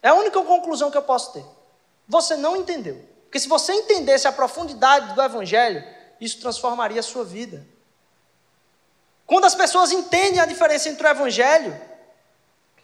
[0.03, 1.45] É a única conclusão que eu posso ter.
[2.07, 3.03] Você não entendeu.
[3.25, 5.83] Porque se você entendesse a profundidade do Evangelho,
[6.25, 7.67] isso transformaria a sua vida.
[9.27, 11.81] Quando as pessoas entendem a diferença entre o Evangelho,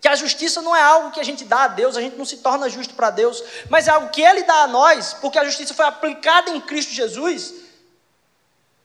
[0.01, 2.25] que a justiça não é algo que a gente dá a Deus, a gente não
[2.25, 5.45] se torna justo para Deus, mas é algo que Ele dá a nós, porque a
[5.45, 7.55] justiça foi aplicada em Cristo Jesus,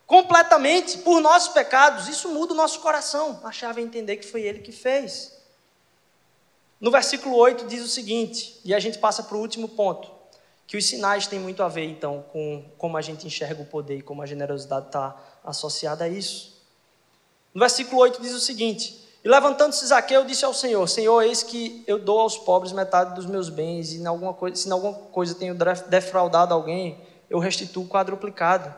[0.06, 3.40] completamente por nossos pecados, isso muda o nosso coração.
[3.44, 5.34] A chave é entender que foi Ele que fez.
[6.80, 10.15] No versículo 8 diz o seguinte, e a gente passa para o último ponto
[10.68, 13.98] que os sinais têm muito a ver, então, com como a gente enxerga o poder
[13.98, 16.56] e como a generosidade está associada a isso.
[17.54, 21.84] No versículo 8 diz o seguinte: E levantando-se Zaqueu, disse ao Senhor: Senhor, eis que
[21.86, 25.56] eu dou aos pobres metade dos meus bens, e se em alguma coisa tenho
[25.88, 27.00] defraudado alguém,
[27.30, 28.74] eu restituo quadruplicado.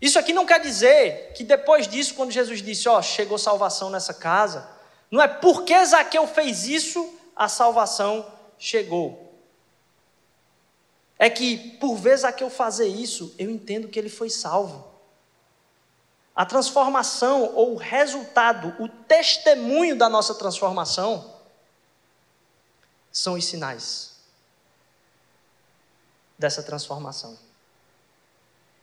[0.00, 3.88] Isso aqui não quer dizer que depois disso, quando Jesus disse, ó, oh, chegou salvação
[3.88, 4.68] nessa casa,
[5.10, 8.26] não é porque Zaqueu fez isso, a salvação
[8.58, 9.25] chegou
[11.18, 14.86] é que, por vezes a que eu fazer isso, eu entendo que ele foi salvo.
[16.34, 21.34] A transformação ou o resultado, o testemunho da nossa transformação,
[23.10, 24.16] são os sinais
[26.38, 27.38] dessa transformação.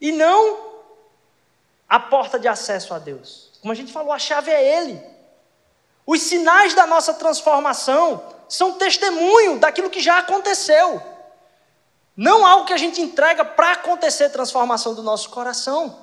[0.01, 0.73] E não
[1.87, 3.51] a porta de acesso a Deus.
[3.61, 4.99] Como a gente falou, a chave é Ele.
[6.07, 11.12] Os sinais da nossa transformação são testemunho daquilo que já aconteceu.
[12.15, 15.99] Não algo que a gente entrega para acontecer transformação do nosso coração.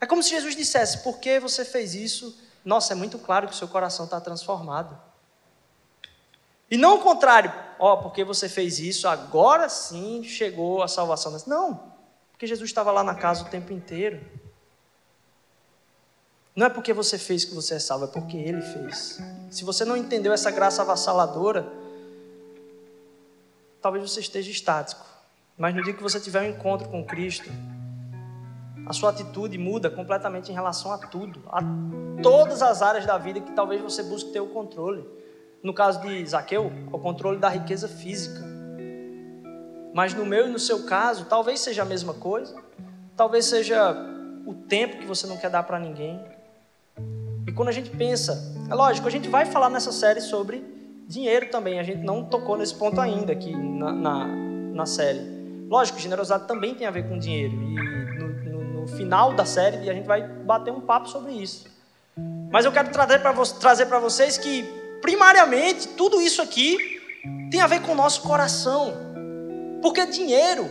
[0.00, 2.38] É como se Jesus dissesse: por que você fez isso?
[2.64, 4.98] Nossa, é muito claro que o seu coração está transformado.
[6.70, 11.34] E não o contrário, ó, oh, porque você fez isso, agora sim chegou a salvação.
[11.46, 11.92] Não,
[12.30, 14.20] porque Jesus estava lá na casa o tempo inteiro.
[16.54, 19.18] Não é porque você fez que você é salvo, é porque Ele fez.
[19.50, 21.72] Se você não entendeu essa graça avassaladora,
[23.80, 25.04] talvez você esteja estático.
[25.56, 27.50] Mas no dia que você tiver um encontro com Cristo,
[28.86, 31.60] a sua atitude muda completamente em relação a tudo, a
[32.22, 35.06] todas as áreas da vida que talvez você busque ter o controle.
[35.62, 38.40] No caso de Zaqueu, o controle da riqueza física.
[39.92, 42.56] Mas no meu e no seu caso, talvez seja a mesma coisa.
[43.16, 43.96] Talvez seja
[44.46, 46.24] o tempo que você não quer dar para ninguém.
[47.46, 50.77] E quando a gente pensa, é lógico, a gente vai falar nessa série sobre
[51.08, 51.80] dinheiro também.
[51.80, 55.20] A gente não tocou nesse ponto ainda aqui na, na, na série.
[55.68, 57.54] Lógico, generosidade também tem a ver com dinheiro.
[57.54, 61.66] E no, no, no final da série a gente vai bater um papo sobre isso.
[62.50, 64.62] Mas eu quero trazer para vo vocês que,
[65.00, 66.76] primariamente, tudo isso aqui
[67.50, 68.94] tem a ver com o nosso coração.
[69.80, 70.66] Porque dinheiro,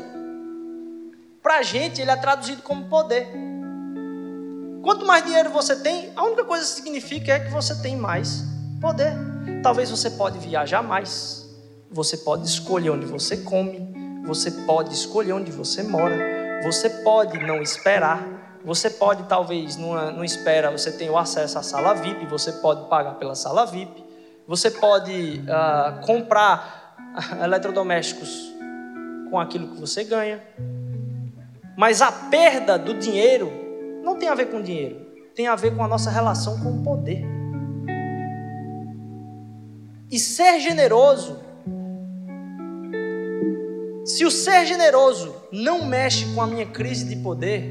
[1.42, 3.28] para a gente, ele é traduzido como poder.
[4.82, 8.44] Quanto mais dinheiro você tem, a única coisa que significa é que você tem mais
[8.82, 9.37] poder.
[9.68, 11.46] Talvez você pode viajar mais,
[11.92, 16.62] você pode escolher onde você come, você pode escolher onde você mora.
[16.64, 18.60] Você pode não esperar.
[18.64, 22.26] Você pode, talvez, numa espera, você tenha o acesso à sala VIP.
[22.28, 24.06] Você pode pagar pela sala VIP.
[24.48, 26.96] Você pode uh, comprar
[27.44, 28.54] eletrodomésticos
[29.30, 30.42] com aquilo que você ganha.
[31.78, 33.52] Mas a perda do dinheiro
[34.02, 35.06] não tem a ver com dinheiro.
[35.36, 37.37] Tem a ver com a nossa relação com o poder.
[40.10, 41.48] E ser generoso
[44.08, 47.70] se o ser generoso não mexe com a minha crise de poder,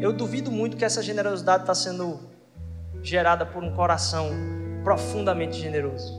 [0.00, 2.20] eu duvido muito que essa generosidade está sendo
[3.02, 4.30] gerada por um coração
[4.84, 6.16] profundamente generoso.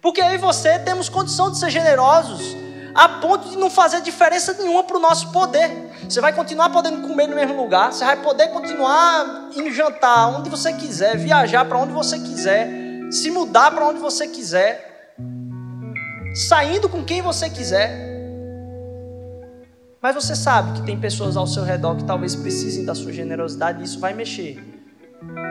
[0.00, 2.56] Porque eu e você temos condição de ser generosos
[2.94, 5.92] a ponto de não fazer diferença nenhuma para o nosso poder.
[6.08, 10.48] Você vai continuar podendo comer no mesmo lugar, você vai poder continuar indo jantar onde
[10.48, 12.81] você quiser, viajar para onde você quiser,
[13.12, 15.14] se mudar para onde você quiser,
[16.34, 18.10] saindo com quem você quiser.
[20.00, 23.82] Mas você sabe que tem pessoas ao seu redor que talvez precisem da sua generosidade
[23.82, 24.56] e isso vai mexer.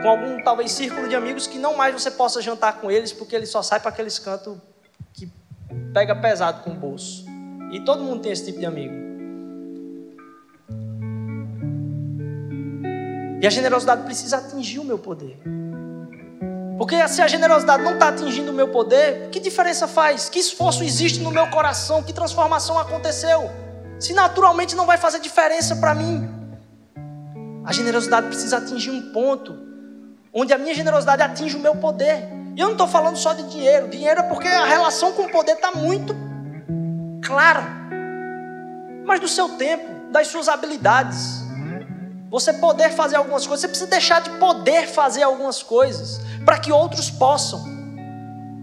[0.02, 3.36] Com algum, talvez, círculo de amigos que não mais você possa jantar com eles porque
[3.36, 4.58] eles só saem para aqueles cantos
[5.14, 5.30] que
[5.94, 7.24] pega pesado com o bolso.
[7.70, 8.92] E todo mundo tem esse tipo de amigo.
[13.40, 15.38] E a generosidade precisa atingir o meu poder.
[16.78, 20.28] Porque se a generosidade não está atingindo o meu poder, que diferença faz?
[20.28, 22.02] Que esforço existe no meu coração?
[22.02, 23.50] Que transformação aconteceu?
[24.00, 26.28] Se naturalmente não vai fazer diferença para mim.
[27.64, 29.56] A generosidade precisa atingir um ponto
[30.32, 32.28] onde a minha generosidade atinge o meu poder.
[32.56, 33.88] E eu não estou falando só de dinheiro.
[33.88, 36.14] Dinheiro é porque a relação com o poder está muito
[37.22, 37.62] clara.
[39.04, 41.42] Mas do seu tempo, das suas habilidades.
[42.30, 46.72] Você poder fazer algumas coisas, você precisa deixar de poder fazer algumas coisas para que
[46.72, 47.82] outros possam.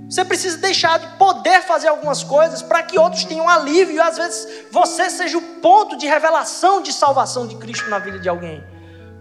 [0.09, 4.17] Você precisa deixar de poder fazer algumas coisas para que outros tenham alívio e às
[4.17, 8.63] vezes você seja o ponto de revelação de salvação de Cristo na vida de alguém.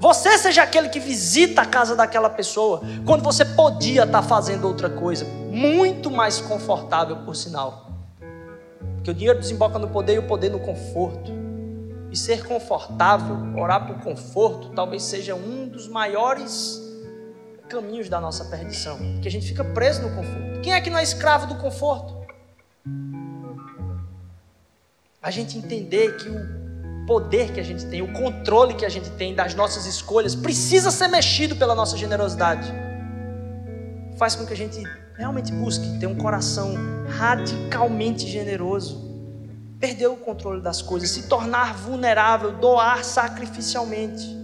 [0.01, 4.89] Você seja aquele que visita a casa daquela pessoa quando você podia estar fazendo outra
[4.89, 7.91] coisa, muito mais confortável, por sinal.
[8.95, 11.33] Porque o dinheiro desemboca no poder e o poder no conforto.
[12.11, 16.88] E ser confortável, orar por conforto, talvez seja um dos maiores
[17.69, 18.97] caminhos da nossa perdição.
[18.97, 20.61] Porque a gente fica preso no conforto.
[20.63, 22.17] Quem é que não é escravo do conforto?
[25.23, 29.11] A gente entender que o poder que a gente tem, o controle que a gente
[29.11, 32.73] tem das nossas escolhas, precisa ser mexido pela nossa generosidade.
[34.17, 34.83] Faz com que a gente
[35.17, 36.75] realmente busque ter um coração
[37.09, 39.09] radicalmente generoso,
[39.81, 44.38] perder o controle das coisas, se tornar vulnerável, doar sacrificialmente.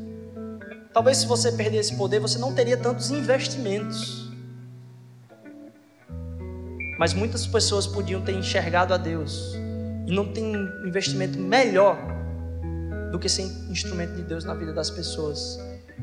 [0.94, 4.30] Talvez se você perder esse poder, você não teria tantos investimentos.
[6.96, 9.54] Mas muitas pessoas podiam ter enxergado a Deus
[10.06, 10.54] e não tem
[10.86, 11.98] investimento melhor
[13.10, 15.58] do que ser instrumento de Deus na vida das pessoas.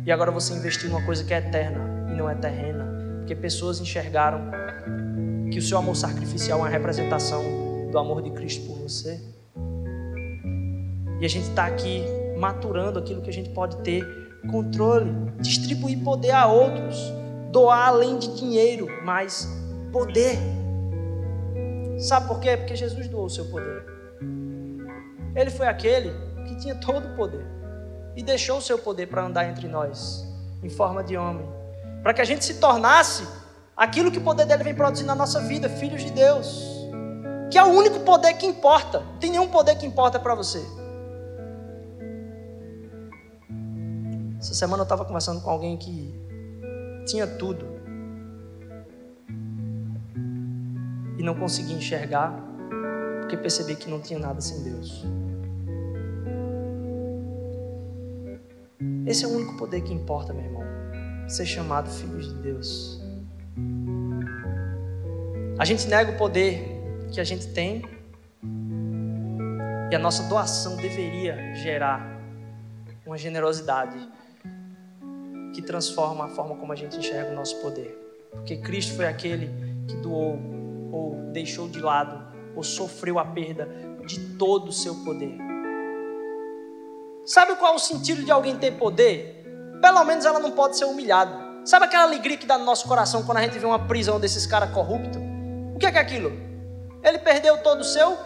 [0.05, 2.85] E agora você investiu numa coisa que é eterna e não é terrena,
[3.19, 4.51] porque pessoas enxergaram
[5.53, 7.41] que o seu amor sacrificial é uma representação
[7.89, 9.21] do amor de Cristo por você.
[11.21, 12.03] E a gente está aqui
[12.37, 16.97] maturando aquilo que a gente pode ter controle, distribuir poder a outros,
[17.51, 19.47] doar além de dinheiro, mas
[19.91, 20.37] poder.
[21.99, 22.57] Sabe por quê?
[22.57, 23.85] Porque Jesus doou o seu poder.
[25.35, 26.11] Ele foi aquele
[26.47, 27.45] que tinha todo o poder
[28.15, 30.25] e deixou o seu poder para andar entre nós,
[30.63, 31.47] em forma de homem,
[32.01, 33.25] para que a gente se tornasse
[33.75, 36.65] aquilo que o poder dele vem produzir na nossa vida, filhos de Deus,
[37.49, 40.61] que é o único poder que importa, tem nenhum poder que importa para você.
[44.41, 46.11] Essa semana eu estava conversando com alguém que
[47.05, 47.63] tinha tudo
[51.15, 52.33] e não conseguia enxergar
[53.19, 55.05] porque percebi que não tinha nada sem Deus.
[59.05, 60.63] Esse é o único poder que importa, meu irmão.
[61.27, 62.99] Ser chamado filhos de Deus.
[65.59, 66.81] A gente nega o poder
[67.11, 67.85] que a gente tem
[69.91, 72.19] e a nossa doação deveria gerar
[73.05, 73.99] uma generosidade
[75.53, 77.97] que transforma a forma como a gente enxerga o nosso poder.
[78.31, 79.49] Porque Cristo foi aquele
[79.87, 80.39] que doou
[80.91, 83.67] ou deixou de lado ou sofreu a perda
[84.05, 85.37] de todo o seu poder.
[87.25, 89.45] Sabe qual é o sentido de alguém ter poder?
[89.81, 91.51] Pelo menos ela não pode ser humilhada.
[91.63, 94.45] Sabe aquela alegria que dá no nosso coração quando a gente vê uma prisão desses
[94.45, 95.21] caras corruptos?
[95.75, 96.31] O que é, que é aquilo?
[97.03, 98.17] Ele perdeu todo o seu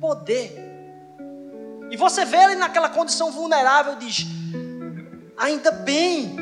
[0.00, 0.54] poder.
[1.90, 4.26] E você vê ele naquela condição vulnerável e diz:
[5.36, 6.36] ainda bem.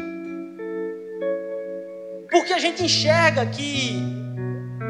[2.31, 4.01] Porque a gente enxerga que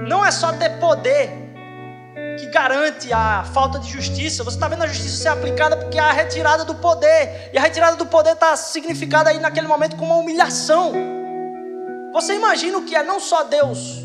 [0.09, 1.31] não é só ter poder
[2.39, 4.43] que garante a falta de justiça.
[4.45, 7.51] Você está vendo a justiça ser aplicada porque há a retirada do poder.
[7.53, 10.93] E a retirada do poder está significada aí naquele momento como uma humilhação.
[12.13, 14.03] Você imagina o que é não só Deus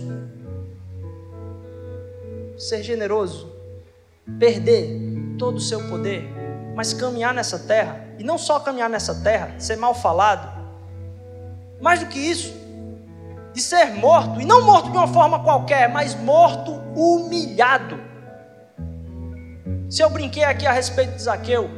[2.58, 3.56] ser generoso,
[4.38, 5.00] perder
[5.38, 6.28] todo o seu poder,
[6.76, 10.60] mas caminhar nessa terra e não só caminhar nessa terra, ser mal falado,
[11.82, 12.54] mais do que isso,
[13.54, 17.98] de ser morto, e não morto de uma forma qualquer, mas morto humilhado.
[19.90, 21.70] Se eu brinquei aqui a respeito de Zaqueu,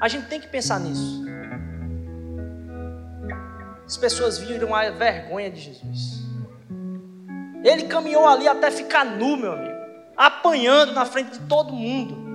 [0.00, 1.20] a gente tem que pensar nisso.
[3.84, 6.20] as pessoas viram a vergonha de Jesus.
[7.64, 9.76] Ele caminhou ali até ficar nu, meu amigo,
[10.16, 12.29] apanhando na frente de todo mundo.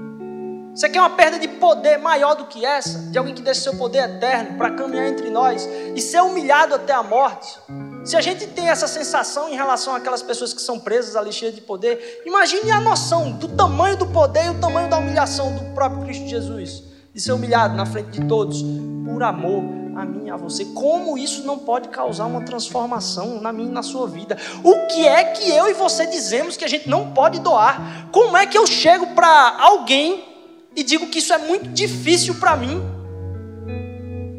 [0.76, 3.00] Você quer uma perda de poder maior do que essa?
[3.10, 5.66] De alguém que deixa seu poder eterno para caminhar entre nós
[5.96, 7.58] e ser humilhado até a morte?
[8.04, 11.56] Se a gente tem essa sensação em relação àquelas pessoas que são presas ali cheias
[11.56, 15.64] de poder, imagine a noção do tamanho do poder e o tamanho da humilhação do
[15.74, 19.64] próprio Cristo Jesus, de ser humilhado na frente de todos por amor
[19.96, 20.66] a mim e a você.
[20.66, 24.38] Como isso não pode causar uma transformação na minha e na sua vida?
[24.62, 28.10] O que é que eu e você dizemos que a gente não pode doar?
[28.12, 30.35] Como é que eu chego para alguém
[30.76, 32.82] e digo que isso é muito difícil para mim.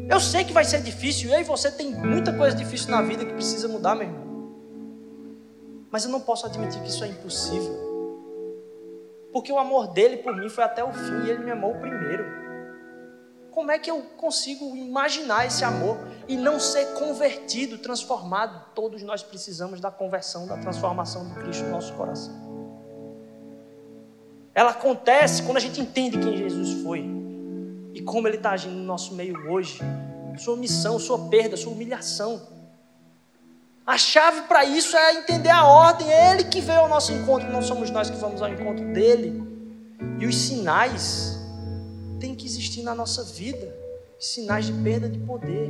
[0.09, 3.33] Eu sei que vai ser difícil, e você tem muita coisa difícil na vida que
[3.33, 4.27] precisa mudar, meu irmão.
[5.91, 7.87] Mas eu não posso admitir que isso é impossível.
[9.33, 12.25] Porque o amor dele por mim foi até o fim e ele me amou primeiro.
[13.51, 18.73] Como é que eu consigo imaginar esse amor e não ser convertido, transformado?
[18.75, 22.46] Todos nós precisamos da conversão, da transformação de Cristo no nosso coração.
[24.57, 27.05] Ela acontece quando a gente entende quem Jesus foi
[27.93, 29.79] e como Ele está agindo no nosso meio hoje.
[30.35, 32.41] Sua missão, sua perda, sua humilhação.
[33.85, 36.11] A chave para isso é entender a ordem.
[36.11, 39.43] É Ele que veio ao nosso encontro, não somos nós que vamos ao encontro dele.
[40.19, 41.37] E os sinais
[42.19, 43.71] têm que existir na nossa vida
[44.19, 45.69] sinais de perda de poder.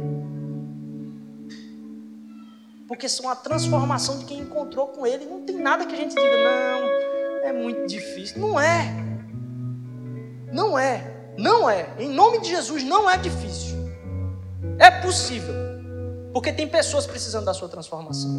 [2.87, 5.25] Porque são a transformação de quem encontrou com Ele.
[5.25, 8.39] Não tem nada que a gente diga, não, é muito difícil.
[8.39, 8.93] Não é.
[10.51, 11.33] Não é.
[11.37, 11.87] Não é.
[11.99, 13.77] Em nome de Jesus, não é difícil.
[14.79, 15.53] É possível.
[16.33, 18.31] Porque tem pessoas precisando da sua transformação.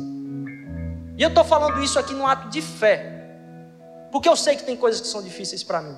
[1.16, 3.18] E eu estou falando isso aqui num ato de fé.
[4.10, 5.94] Porque eu sei que tem coisas que são difíceis para mim.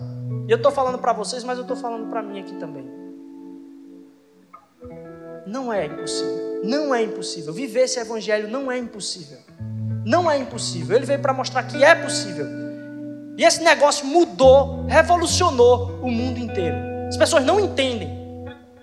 [0.48, 2.88] E eu estou falando para vocês, mas eu estou falando para mim aqui também.
[5.46, 6.60] Não é impossível.
[6.64, 7.52] Não é impossível.
[7.52, 9.38] Viver esse evangelho não é impossível.
[10.04, 10.96] Não é impossível.
[10.96, 12.59] Ele veio para mostrar que é possível.
[13.36, 16.76] E esse negócio mudou, revolucionou o mundo inteiro.
[17.08, 18.20] As pessoas não entendem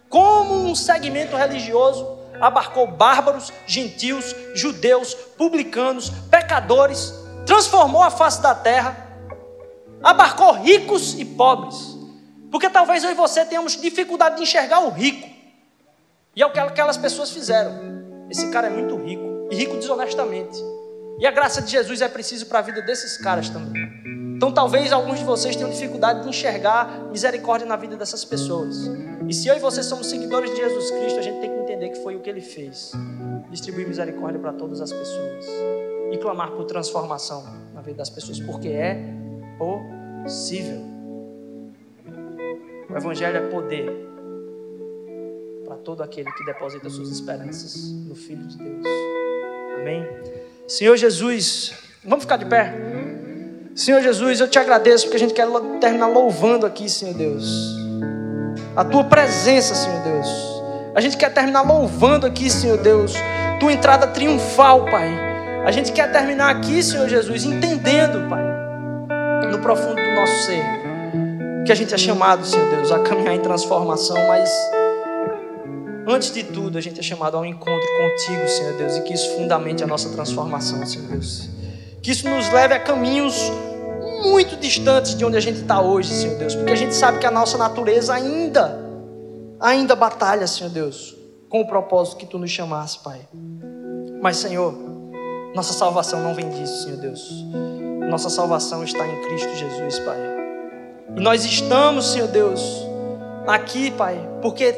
[0.09, 7.13] como um segmento religioso abarcou bárbaros, gentios, judeus, publicanos, pecadores,
[7.45, 8.95] transformou a face da terra,
[10.03, 11.97] abarcou ricos e pobres.
[12.51, 15.27] Porque talvez eu e você tenhamos dificuldade de enxergar o rico.
[16.35, 18.27] E é o que aquelas pessoas fizeram.
[18.29, 20.57] Esse cara é muito rico, e rico desonestamente.
[21.19, 23.96] E a graça de Jesus é preciso para a vida desses caras também.
[24.37, 28.87] Então, talvez alguns de vocês tenham dificuldade de enxergar misericórdia na vida dessas pessoas.
[29.27, 31.89] E se eu e você somos seguidores de Jesus Cristo, a gente tem que entender
[31.89, 32.91] que foi o que ele fez
[33.49, 35.45] distribuir misericórdia para todas as pessoas
[36.11, 39.03] e clamar por transformação na vida das pessoas, porque é
[39.57, 40.85] possível.
[42.91, 43.89] O Evangelho é poder
[45.65, 48.85] para todo aquele que deposita suas esperanças no Filho de Deus.
[49.79, 50.07] Amém?
[50.67, 51.73] Senhor Jesus,
[52.03, 53.26] vamos ficar de pé?
[53.77, 55.47] Senhor Jesus, eu te agradeço porque a gente quer
[55.79, 57.77] terminar louvando aqui, Senhor Deus.
[58.75, 60.27] A tua presença, Senhor Deus.
[60.95, 63.13] A gente quer terminar louvando aqui, Senhor Deus.
[63.59, 65.07] Tua entrada triunfal, Pai.
[65.63, 68.43] A gente quer terminar aqui, Senhor Jesus, entendendo, Pai,
[69.51, 70.63] no profundo do nosso ser,
[71.63, 74.49] que a gente é chamado, Senhor Deus, a caminhar em transformação, mas
[76.07, 79.35] antes de tudo, a gente é chamado ao encontro contigo, Senhor Deus, e que isso
[79.35, 81.47] fundamente a nossa transformação, Senhor Deus.
[82.01, 83.51] Que isso nos leve a caminhos
[84.23, 87.25] muito distantes de onde a gente está hoje, Senhor Deus, porque a gente sabe que
[87.25, 88.79] a nossa natureza ainda,
[89.59, 91.15] ainda batalha, Senhor Deus,
[91.49, 93.21] com o propósito que Tu nos chamaste, Pai.
[94.21, 94.73] Mas, Senhor,
[95.55, 97.29] nossa salvação não vem disso, Senhor Deus.
[98.09, 100.17] Nossa salvação está em Cristo Jesus, Pai.
[101.15, 102.61] E nós estamos, Senhor Deus,
[103.45, 104.75] aqui, Pai, porque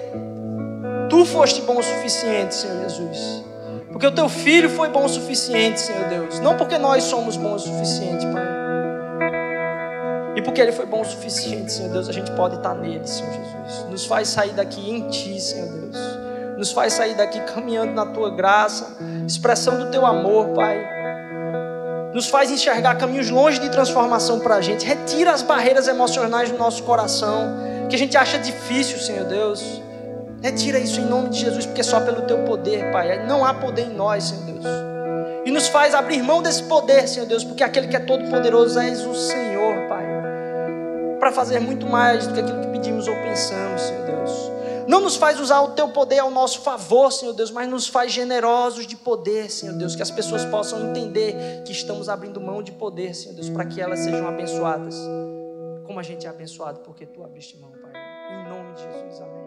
[1.10, 3.44] Tu foste bom o suficiente, Senhor Jesus.
[3.92, 6.40] Porque o Teu Filho foi bom o suficiente, Senhor Deus.
[6.40, 8.46] Não porque nós somos bons o suficiente, Pai.
[10.40, 13.30] E porque Ele foi bom o suficiente, Senhor Deus, a gente pode estar nele, Senhor
[13.30, 13.86] Jesus.
[13.90, 15.98] Nos faz sair daqui em Ti, Senhor Deus.
[16.58, 18.96] Nos faz sair daqui caminhando na Tua graça,
[19.28, 20.80] expressão do Teu amor, Pai.
[22.14, 24.86] Nos faz enxergar caminhos longe de transformação para a gente.
[24.86, 27.58] Retira as barreiras emocionais do nosso coração,
[27.90, 29.82] que a gente acha difícil, Senhor Deus.
[30.42, 33.28] Retira isso em nome de Jesus, porque só pelo Teu poder, Pai.
[33.28, 34.66] Não há poder em nós, Senhor Deus.
[35.46, 38.80] E nos faz abrir mão desse poder, Senhor Deus, porque aquele que é todo poderoso
[38.80, 40.19] és o Senhor, Pai
[41.20, 44.50] para fazer muito mais do que aquilo que pedimos ou pensamos, Senhor Deus.
[44.88, 48.12] Não nos faz usar o teu poder ao nosso favor, Senhor Deus, mas nos faz
[48.12, 52.72] generosos de poder, Senhor Deus, que as pessoas possam entender que estamos abrindo mão de
[52.72, 54.96] poder, Senhor Deus, para que elas sejam abençoadas,
[55.86, 57.92] como a gente é abençoado, porque tu abriste mão, Pai.
[58.32, 59.39] Em nome de Jesus, amém.